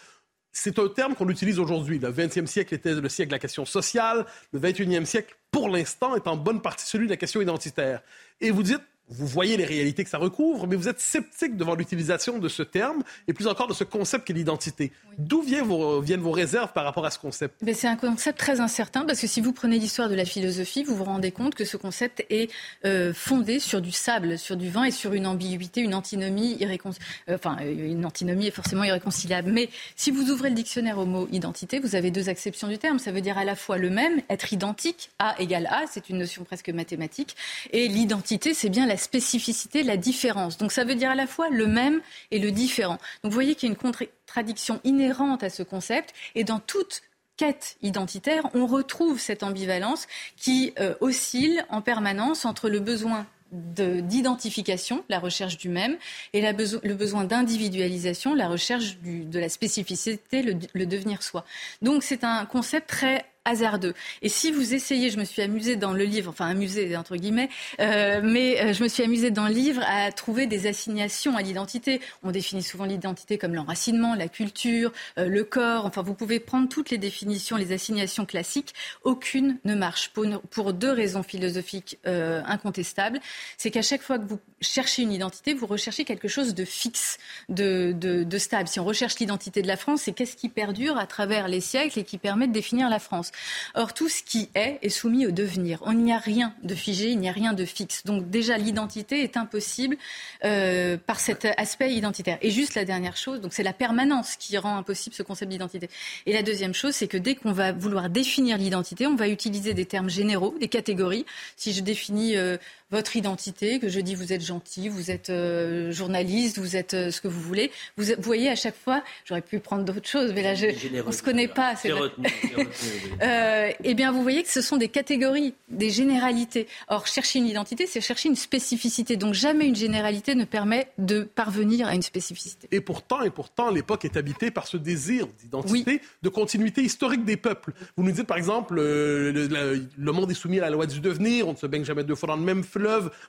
[0.51, 1.99] C'est un terme qu'on utilise aujourd'hui.
[1.99, 4.25] Le 20e siècle était le siècle de la question sociale.
[4.51, 8.01] Le 21e siècle, pour l'instant, est en bonne partie celui de la question identitaire.
[8.41, 11.75] Et vous dites, vous voyez les réalités que ça recouvre, mais vous êtes sceptique devant
[11.75, 14.91] l'utilisation de ce terme et plus encore de ce concept qu'est l'identité.
[15.17, 17.55] D'où viennent vos, viennent vos réserves par rapport à ce concept?
[17.73, 20.95] C'est un concept très incertain parce que si vous prenez l'histoire de la philosophie, vous
[20.95, 22.51] vous rendez compte que ce concept est
[22.85, 27.11] euh, fondé sur du sable, sur du vin et sur une ambiguïté, une antinomie irréconciliable.
[27.29, 29.51] Euh, enfin, euh, une antinomie est forcément irréconciliable.
[29.51, 32.99] Mais si vous ouvrez le dictionnaire au mot identité, vous avez deux acceptions du terme.
[32.99, 36.19] Ça veut dire à la fois le même, être identique, A égale A, c'est une
[36.19, 37.35] notion presque mathématique,
[37.71, 40.57] et l'identité, c'est bien la spécificité, la différence.
[40.57, 42.97] Donc ça veut dire à la fois le même et le différent.
[43.23, 47.01] Donc vous voyez qu'il y a une contradiction inhérente à ce concept et dans toute
[47.37, 55.03] quête identitaire, on retrouve cette ambivalence qui euh, oscille en permanence entre le besoin d'identification,
[55.09, 55.97] la recherche du même,
[56.33, 61.45] et le besoin d'individualisation, la recherche de la spécificité, le devenir soi.
[61.81, 63.93] Donc c'est un concept très hasardeux.
[64.21, 67.49] Et si vous essayez, je me suis amusée dans le livre, enfin amusée entre guillemets,
[67.79, 71.41] euh, mais euh, je me suis amusée dans le livre à trouver des assignations à
[71.41, 72.01] l'identité.
[72.23, 75.85] On définit souvent l'identité comme l'enracinement, la culture, euh, le corps.
[75.85, 78.73] Enfin, vous pouvez prendre toutes les définitions, les assignations classiques.
[79.03, 83.19] Aucune ne marche pour, deux raisons philosophiques incontestables.
[83.57, 87.17] C'est qu'à chaque fois que vous cherchez une identité, vous recherchez quelque chose de fixe,
[87.49, 88.67] de stable.
[88.67, 91.99] Si on recherche l'identité de la France, c'est qu'est-ce qui perdure à travers les siècles
[91.99, 93.31] et qui permet de définir la France.
[93.75, 95.79] Or, tout ce qui est est soumis au devenir.
[95.85, 98.03] On n'y a rien de figé, il n'y a rien de fixe.
[98.05, 99.97] Donc déjà, l'identité est impossible
[100.43, 102.37] euh, par cet aspect identitaire.
[102.41, 105.89] Et juste la dernière chose, donc c'est la permanence qui rend impossible ce concept d'identité.
[106.25, 109.73] Et la deuxième chose, c'est que dès qu'on va vouloir définir l'identité, on va utiliser
[109.73, 111.25] des termes généraux, des catégories.
[111.55, 112.57] Si je définis euh,
[112.91, 117.11] votre identité, que je dis vous êtes gentil, vous êtes euh, journaliste, vous êtes euh,
[117.11, 117.71] ce que vous voulez.
[117.97, 120.67] Vous, voyez à chaque fois, j'aurais pu prendre d'autres choses, mais là je,
[121.05, 121.75] on se connaît pas.
[121.75, 121.91] C'est
[123.21, 126.67] euh, eh bien, vous voyez que ce sont des catégories, des généralités.
[126.87, 129.17] Or, chercher une identité, c'est chercher une spécificité.
[129.17, 132.67] Donc, jamais une généralité ne permet de parvenir à une spécificité.
[132.71, 137.37] Et pourtant, et pourtant, l'époque est habitée par ce désir d'identité, de continuité historique des
[137.37, 137.73] peuples.
[137.97, 141.47] Vous nous dites, par exemple, le, le, monde est soumis à la loi du devenir,
[141.47, 142.63] on ne se baigne jamais deux fois dans le même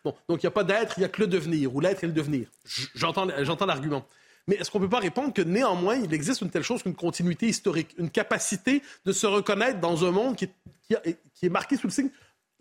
[0.05, 2.05] Bon, donc il n'y a pas d'être, il n'y a que le devenir, ou l'être
[2.05, 2.49] et le devenir.
[2.95, 4.07] J'entends, j'entends l'argument.
[4.47, 6.95] Mais est-ce qu'on ne peut pas répondre que néanmoins, il existe une telle chose qu'une
[6.95, 11.77] continuité historique, une capacité de se reconnaître dans un monde qui est, qui est marqué
[11.77, 12.11] sous le signe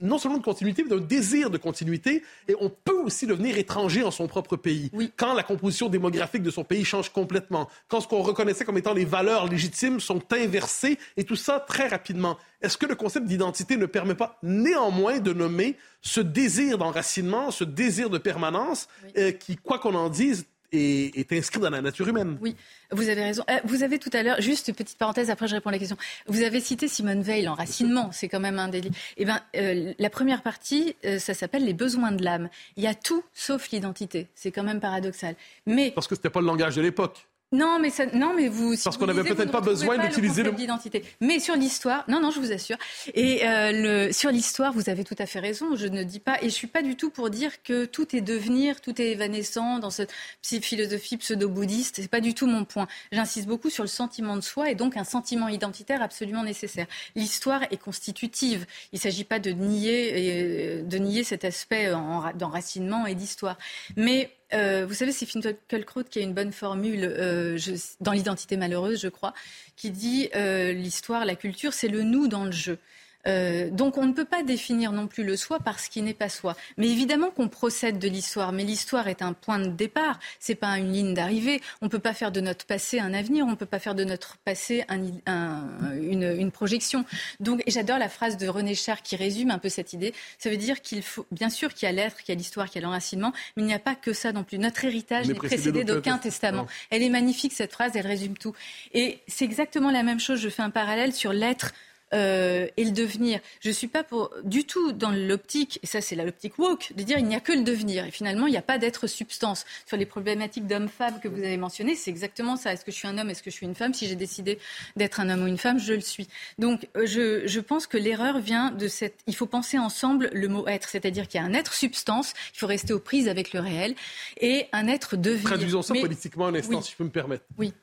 [0.02, 2.24] non seulement de continuité, mais d'un désir de continuité.
[2.48, 4.92] Et on peut aussi devenir étranger en son propre pays.
[5.18, 8.94] Quand la composition démographique de son pays change complètement, quand ce qu'on reconnaissait comme étant
[8.94, 12.38] les valeurs légitimes sont inversées, et tout ça très rapidement.
[12.62, 17.64] Est-ce que le concept d'identité ne permet pas néanmoins de nommer ce désir d'enracinement, ce
[17.64, 18.88] désir de permanence,
[19.18, 22.38] euh, qui, quoi qu'on en dise, est, inscrit dans la nature humaine.
[22.42, 22.56] Oui,
[22.92, 23.44] vous avez raison.
[23.50, 25.80] Euh, vous avez tout à l'heure, juste une petite parenthèse, après je réponds à la
[25.80, 25.98] question.
[26.28, 28.92] Vous avez cité Simone Veil, l'enracinement, c'est quand même un délit.
[29.18, 32.50] Eh bien, euh, la première partie, euh, ça s'appelle les besoins de l'âme.
[32.78, 34.28] Il y a tout sauf l'identité.
[34.36, 35.36] C'est quand même paradoxal.
[35.66, 35.92] Mais...
[35.92, 37.29] Parce que ce n'était pas le langage de l'époque.
[37.52, 38.76] Non, mais ça, non, mais vous.
[38.84, 40.52] Parce qu'on n'avait peut-être pas besoin d'utiliser le.
[40.52, 41.04] D'identité.
[41.20, 42.78] Mais sur l'histoire, non, non, je vous assure.
[43.16, 43.72] Et euh,
[44.08, 45.76] le, sur l'histoire, vous avez tout à fait raison.
[45.76, 48.22] Je ne dis pas, et je suis pas du tout pour dire que tout est
[48.22, 51.96] devenir, tout est évanescent dans cette philosophie pseudo-bouddhiste.
[51.96, 52.88] C'est pas du tout mon point.
[53.12, 56.86] J'insiste beaucoup sur le sentiment de soi et donc un sentiment identitaire absolument nécessaire.
[57.16, 58.68] L'histoire est constitutive.
[58.94, 61.92] Il ne s'agit pas de nier, de nier cet aspect
[62.36, 63.58] d'enracinement et d'histoire.
[63.96, 67.58] Mais euh, vous savez, c'est Finkielkraut qui a une bonne formule euh,
[68.02, 69.34] dans l'identité malheureuse, je crois,
[69.76, 72.80] qui dit euh, l'histoire, la culture, c'est le nous dans le jeu.
[73.28, 76.14] Euh, donc on ne peut pas définir non plus le soi par ce qui n'est
[76.14, 76.56] pas soi.
[76.78, 80.78] Mais évidemment qu'on procède de l'histoire, mais l'histoire est un point de départ, c'est pas
[80.78, 81.62] une ligne d'arrivée.
[81.82, 83.96] On ne peut pas faire de notre passé un avenir, on ne peut pas faire
[83.96, 87.06] de notre passé une, projection.
[87.40, 90.14] Donc j'adore la phrase de René Char qui résume un peu cette idée.
[90.38, 92.68] Ça veut dire qu'il faut, bien sûr qu'il y a l'être, qu'il y a l'histoire,
[92.68, 94.58] qu'il y a l'enracinement, mais il n'y a pas que ça non plus.
[94.58, 96.68] Notre héritage n'est précédé d'aucun testament.
[96.90, 98.54] Elle est magnifique cette phrase, elle résume tout.
[98.94, 100.40] Et c'est exactement la même chose.
[100.40, 101.74] Je fais un parallèle sur l'être
[102.14, 103.40] euh, et le devenir.
[103.60, 107.04] Je ne suis pas pour, du tout dans l'optique, et ça c'est l'optique woke, de
[107.04, 108.06] dire il n'y a que le devenir.
[108.06, 109.66] Et finalement, il n'y a pas d'être substance.
[109.86, 112.74] Sur les problématiques d'homme-femme que vous avez mentionnées, c'est exactement ça.
[112.74, 113.94] Est-ce que je suis un homme Est-ce que je suis une femme?
[113.94, 114.60] Si j'ai décidé
[114.96, 116.28] d'être un homme ou une femme, je le suis.
[116.58, 119.16] Donc euh, je, je pense que l'erreur vient de cette...
[119.28, 122.60] Il faut penser ensemble le mot être, c'est-à-dire qu'il y a un être substance, il
[122.60, 123.96] faut rester aux prises avec le réel,
[124.40, 125.44] et un être devenir.
[125.44, 127.46] Traduisons ça politiquement un instant, si je peux me permettre.
[127.58, 127.74] Oui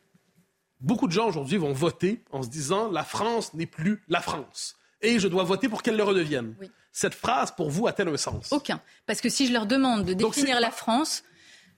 [0.80, 4.76] beaucoup de gens aujourd'hui vont voter en se disant la France n'est plus la France
[5.02, 6.54] et je dois voter pour qu'elle le redevienne.
[6.92, 8.52] Cette phrase, pour vous, a-t-elle un sens?
[8.52, 8.80] Aucun.
[9.06, 11.22] Parce que si je leur demande de définir la France,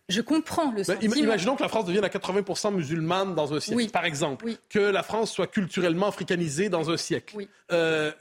[0.08, 1.14] je comprends le ben, sentiment.
[1.16, 4.46] imaginons que la France devienne à 80% musulmane dans un siècle, par exemple.
[4.70, 7.46] Que la France soit culturellement africanisée dans un siècle.
[7.72, 8.12] Euh,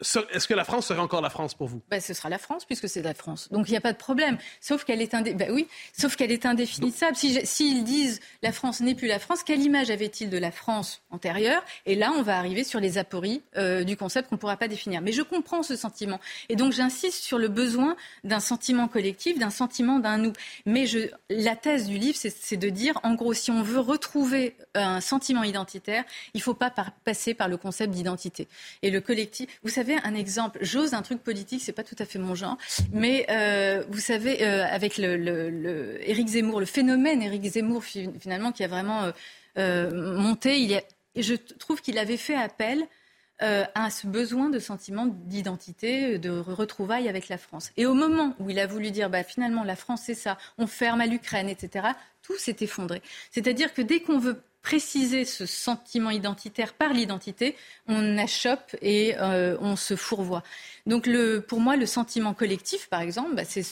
[0.00, 1.82] est-ce que la France serait encore la France pour vous?
[1.90, 3.48] Ben, Ce sera la France, puisque c'est la France.
[3.50, 4.38] Donc il n'y a pas de problème.
[4.60, 5.34] Sauf qu'elle est, indé...
[5.34, 7.16] Ben oui, sauf qu'elle est indéfinissable.
[7.16, 11.02] S'ils si, disent la France n'est plus la France, quelle image avait-il de la France
[11.10, 11.62] antérieure?
[11.84, 14.68] Et là, on va arriver sur les apories euh, du concept qu'on ne pourra pas
[14.68, 15.00] définir.
[15.00, 16.20] Mais je comprends ce sentiment.
[16.48, 20.32] Et donc j'insiste sur le besoin d'un sentiment collectif, d'un sentiment d'un nous.
[20.64, 21.10] Mais je...
[21.28, 25.42] la thèse du livre, c'est de dire, en gros, si on veut retrouver un sentiment
[25.42, 26.72] identitaire, il ne faut pas
[27.04, 28.46] passer par le concept d'identité.
[28.82, 30.58] Et le collectif, vous savez, un exemple.
[30.62, 32.56] J'ose un truc politique, c'est pas tout à fait mon genre,
[32.92, 38.68] mais euh, vous savez, euh, avec le, Zemmour, le phénomène Éric Zemmour finalement qui a
[38.68, 39.12] vraiment
[39.58, 40.82] euh, monté,
[41.16, 42.86] je trouve qu'il avait fait appel
[43.40, 47.70] à ce besoin de sentiment d'identité, de retrouvailles avec la France.
[47.76, 50.66] Et au moment où il a voulu dire, bah, finalement, la France, c'est ça, on
[50.66, 51.86] ferme à l'Ukraine, etc.,
[52.22, 53.00] tout s'est effondré.
[53.30, 57.56] C'est-à-dire que dès qu'on veut préciser ce sentiment identitaire par l'identité,
[57.86, 60.42] on achoppe et euh, on se fourvoie.
[60.84, 61.08] Donc
[61.48, 63.64] pour moi, le sentiment collectif, par exemple, bah, c'est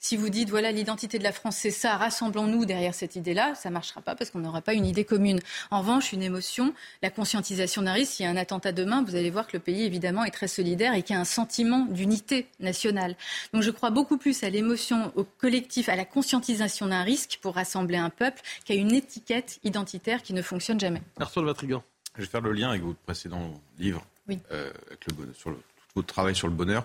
[0.00, 3.68] si vous dites, voilà, l'identité de la France, c'est ça, rassemblons-nous derrière cette idée-là, ça
[3.68, 5.40] ne marchera pas parce qu'on n'aura pas une idée commune.
[5.70, 6.72] En revanche, une émotion,
[7.02, 9.62] la conscientisation d'un risque, s'il y a un attentat demain, vous allez voir que le
[9.62, 13.16] pays, évidemment, est très solidaire et qu'il y a un sentiment d'unité nationale.
[13.52, 17.54] Donc je crois beaucoup plus à l'émotion, au collectif, à la conscientisation d'un risque pour
[17.54, 21.02] rassembler un peuple qu'à une étiquette identitaire qui ne fonctionne jamais.
[21.18, 21.82] Arthur Vatrigan.
[22.16, 25.62] Je vais faire le lien avec votre précédent livre, euh, avec le, sur tout
[25.94, 26.84] votre travail sur le bonheur.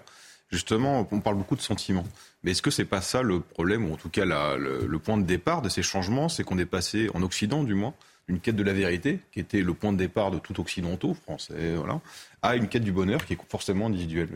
[0.54, 2.04] Justement, on parle beaucoup de sentiments.
[2.44, 5.24] Mais est-ce que c'est pas ça le problème, ou en tout cas le, point de
[5.24, 7.96] départ de ces changements C'est qu'on est passé, en Occident du moins,
[8.28, 11.74] une quête de la vérité, qui était le point de départ de tout occidentaux, français,
[11.76, 12.02] voilà,
[12.44, 14.30] à une quête du bonheur qui est forcément individuelle.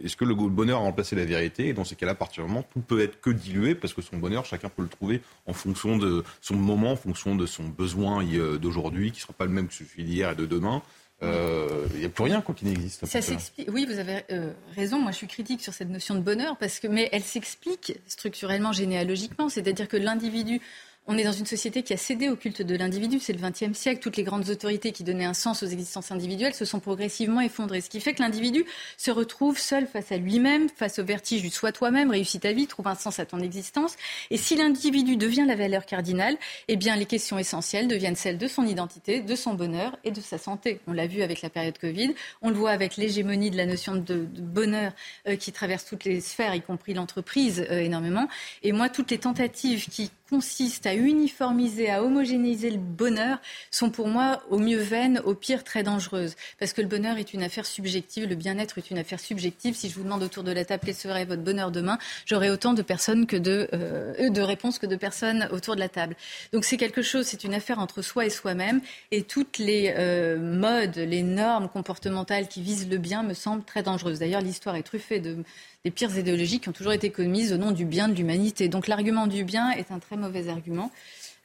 [0.00, 1.66] Est-ce que le bonheur a remplacé la vérité?
[1.66, 4.68] Et dans ces cas-là, moment, tout peut être que dilué, parce que son bonheur, chacun
[4.68, 9.10] peut le trouver en fonction de son moment, en fonction de son besoin euh, d'aujourd'hui,
[9.10, 10.82] qui ne sera pas le même que celui d'hier et de demain.
[11.22, 13.06] Il euh, n'y a plus rien quoi, qui n'existe.
[13.06, 13.68] Ça s'explique.
[13.72, 14.98] Oui, vous avez euh, raison.
[14.98, 18.72] Moi, je suis critique sur cette notion de bonheur parce que, mais elle s'explique structurellement,
[18.72, 19.48] généalogiquement.
[19.48, 20.60] C'est-à-dire que l'individu
[21.06, 23.18] on est dans une société qui a cédé au culte de l'individu.
[23.20, 24.00] C'est le XXe siècle.
[24.00, 27.82] Toutes les grandes autorités qui donnaient un sens aux existences individuelles se sont progressivement effondrées.
[27.82, 28.64] Ce qui fait que l'individu
[28.96, 32.66] se retrouve seul face à lui-même, face au vertige du soi toi-même, réussis ta vie,
[32.66, 33.96] trouve un sens à ton existence.
[34.30, 36.36] Et si l'individu devient la valeur cardinale,
[36.68, 40.22] eh bien, les questions essentielles deviennent celles de son identité, de son bonheur et de
[40.22, 40.80] sa santé.
[40.86, 42.14] On l'a vu avec la période Covid.
[42.40, 44.92] On le voit avec l'hégémonie de la notion de, bonheur
[45.28, 48.26] euh, qui traverse toutes les sphères, y compris l'entreprise euh, énormément.
[48.62, 53.38] Et moi, toutes les tentatives qui consistent à uniformiser, à homogénéiser le bonheur
[53.70, 56.34] sont pour moi au mieux vaines, au pire très dangereuses.
[56.58, 59.74] Parce que le bonheur est une affaire subjective, le bien-être est une affaire subjective.
[59.74, 62.74] Si je vous demande autour de la table quel serait votre bonheur demain, j'aurai autant
[62.74, 66.16] de personnes que de, euh, de réponses que de personnes autour de la table.
[66.52, 68.80] Donc c'est quelque chose, c'est une affaire entre soi et soi-même.
[69.10, 73.82] Et toutes les euh, modes, les normes comportementales qui visent le bien me semblent très
[73.82, 74.18] dangereuses.
[74.18, 75.44] D'ailleurs, l'histoire est truffée de
[75.84, 78.68] des pires idéologies qui ont toujours été commises au nom du bien de l'humanité.
[78.68, 80.90] Donc l'argument du bien est un très mauvais argument.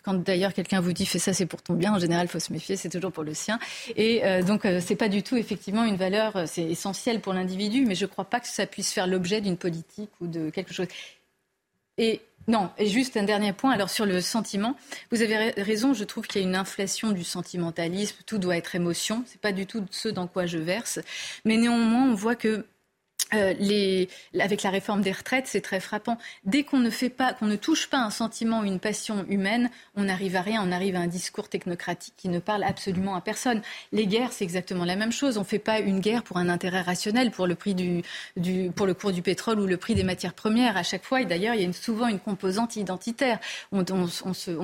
[0.03, 2.39] Quand d'ailleurs quelqu'un vous dit fais ça, c'est pour ton bien, en général, il faut
[2.39, 3.59] se méfier, c'est toujours pour le sien.
[3.97, 7.33] Et euh, donc, euh, c'est pas du tout effectivement une valeur, euh, c'est essentiel pour
[7.33, 10.49] l'individu, mais je ne crois pas que ça puisse faire l'objet d'une politique ou de
[10.51, 10.87] quelque chose.
[11.97, 13.71] Et non, et juste un dernier point.
[13.71, 14.77] Alors sur le sentiment,
[15.11, 15.93] vous avez raison.
[15.93, 18.15] Je trouve qu'il y a une inflation du sentimentalisme.
[18.25, 19.23] Tout doit être émotion.
[19.27, 20.99] C'est pas du tout ce dans quoi je verse.
[21.43, 22.65] Mais néanmoins, on voit que
[23.33, 24.05] euh,
[24.39, 26.17] avec la réforme des retraites, c'est très frappant.
[26.45, 30.05] Dès qu'on ne fait pas, qu'on ne touche pas un sentiment, une passion humaine, on
[30.05, 30.63] n'arrive à rien.
[30.65, 33.61] On arrive à un discours technocratique qui ne parle absolument à personne.
[33.91, 35.37] Les guerres, c'est exactement la même chose.
[35.37, 38.01] On ne fait pas une guerre pour un intérêt rationnel, pour le prix du,
[38.75, 40.75] pour le cours du pétrole ou le prix des matières premières.
[40.75, 43.39] À chaque fois, et d'ailleurs, il y a souvent une composante identitaire.
[43.71, 43.83] On,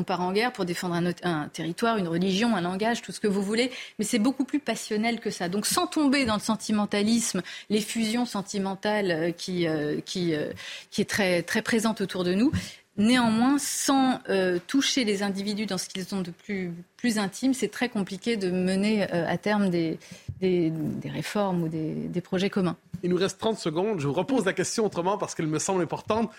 [0.04, 3.28] part en guerre pour défendre un, un territoire, une religion, un langage, tout ce que
[3.28, 3.72] vous voulez.
[4.00, 5.50] Mais c'est beaucoup plus passionnel que ça.
[5.50, 10.52] Donc, sans tomber dans le sentimentalisme, les fusions sentimentales sentimentale euh, qui, euh, qui, euh,
[10.92, 12.52] qui est très, très présente autour de nous.
[12.98, 14.22] Néanmoins, sans
[14.68, 18.50] toucher les individus dans ce qu'ils ont de plus, plus intime, c'est très compliqué de
[18.50, 20.00] mener à terme des,
[20.40, 22.78] des, des réformes ou des, des, projets communs.
[23.04, 24.00] Il nous reste 30 secondes.
[24.00, 26.32] Je vous repose la question autrement parce qu'elle me semble importante.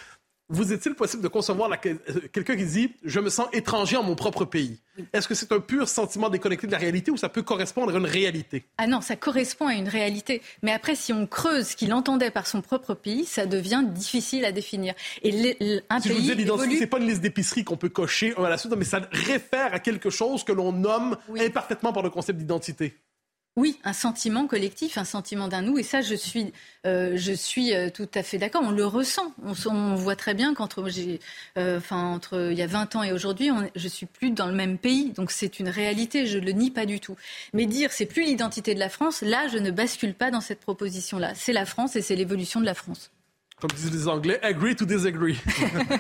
[0.49, 1.95] Vous est-il possible de concevoir euh,
[2.33, 4.79] quelqu'un qui dit Je me sens étranger en mon propre pays?
[5.13, 7.99] Est-ce que c'est un pur sentiment déconnecté de la réalité ou ça peut correspondre à
[7.99, 8.65] une réalité?
[8.79, 10.43] Ah non, ça correspond à une réalité.
[10.63, 14.45] Mais après, si on creuse ce qu'il entendait par son propre pays, ça devient difficile
[14.45, 14.95] à définir.
[15.25, 16.17] Et un si pays.
[16.17, 18.57] Je vous dis, l'identité, c'est pas une liste d'épicerie qu'on peut cocher un à la
[18.57, 22.97] suite, mais ça réfère à quelque chose que l'on nomme imparfaitement par le concept d'identité.
[23.59, 25.79] Oui, un sentiment collectif, un sentiment d'un nous.
[25.79, 26.53] Et ça, je suis,
[26.87, 28.61] euh, je suis euh, tout à fait d'accord.
[28.63, 29.33] On le ressent.
[29.67, 30.85] On, voit très bien qu'entre
[31.57, 34.53] euh, enfin, entre il y a 20 ans et aujourd'hui, je suis plus dans le
[34.53, 35.11] même pays.
[35.13, 36.27] Donc c'est une réalité.
[36.27, 37.17] Je le nie pas du tout.
[37.55, 40.61] Mais dire c'est plus l'identité de la France, là, je ne bascule pas dans cette
[40.61, 41.33] proposition-là.
[41.35, 43.11] C'est la France et c'est l'évolution de la France
[43.61, 45.39] comme disent les Anglais, agree to disagree.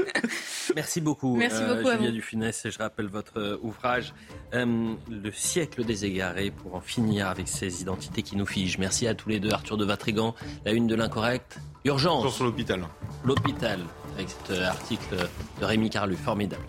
[0.77, 2.67] Merci beaucoup, Merci euh, beaucoup Julia Dufinesse.
[2.67, 4.13] Et je rappelle votre euh, ouvrage,
[4.53, 8.79] euh, Le siècle des égarés, pour en finir avec ces identités qui nous figent.
[8.79, 9.51] Merci à tous les deux.
[9.51, 10.35] Arthur de Vatrigan,
[10.67, 11.59] la une de l'incorrect.
[11.85, 12.35] Urgence.
[12.35, 12.85] sur l'hôpital.
[13.25, 13.81] L'hôpital,
[14.17, 15.17] avec cet article
[15.61, 16.17] de Rémi Carlu.
[16.17, 16.65] Formidable.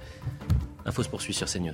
[0.85, 1.73] L'info se poursuit sur CNews.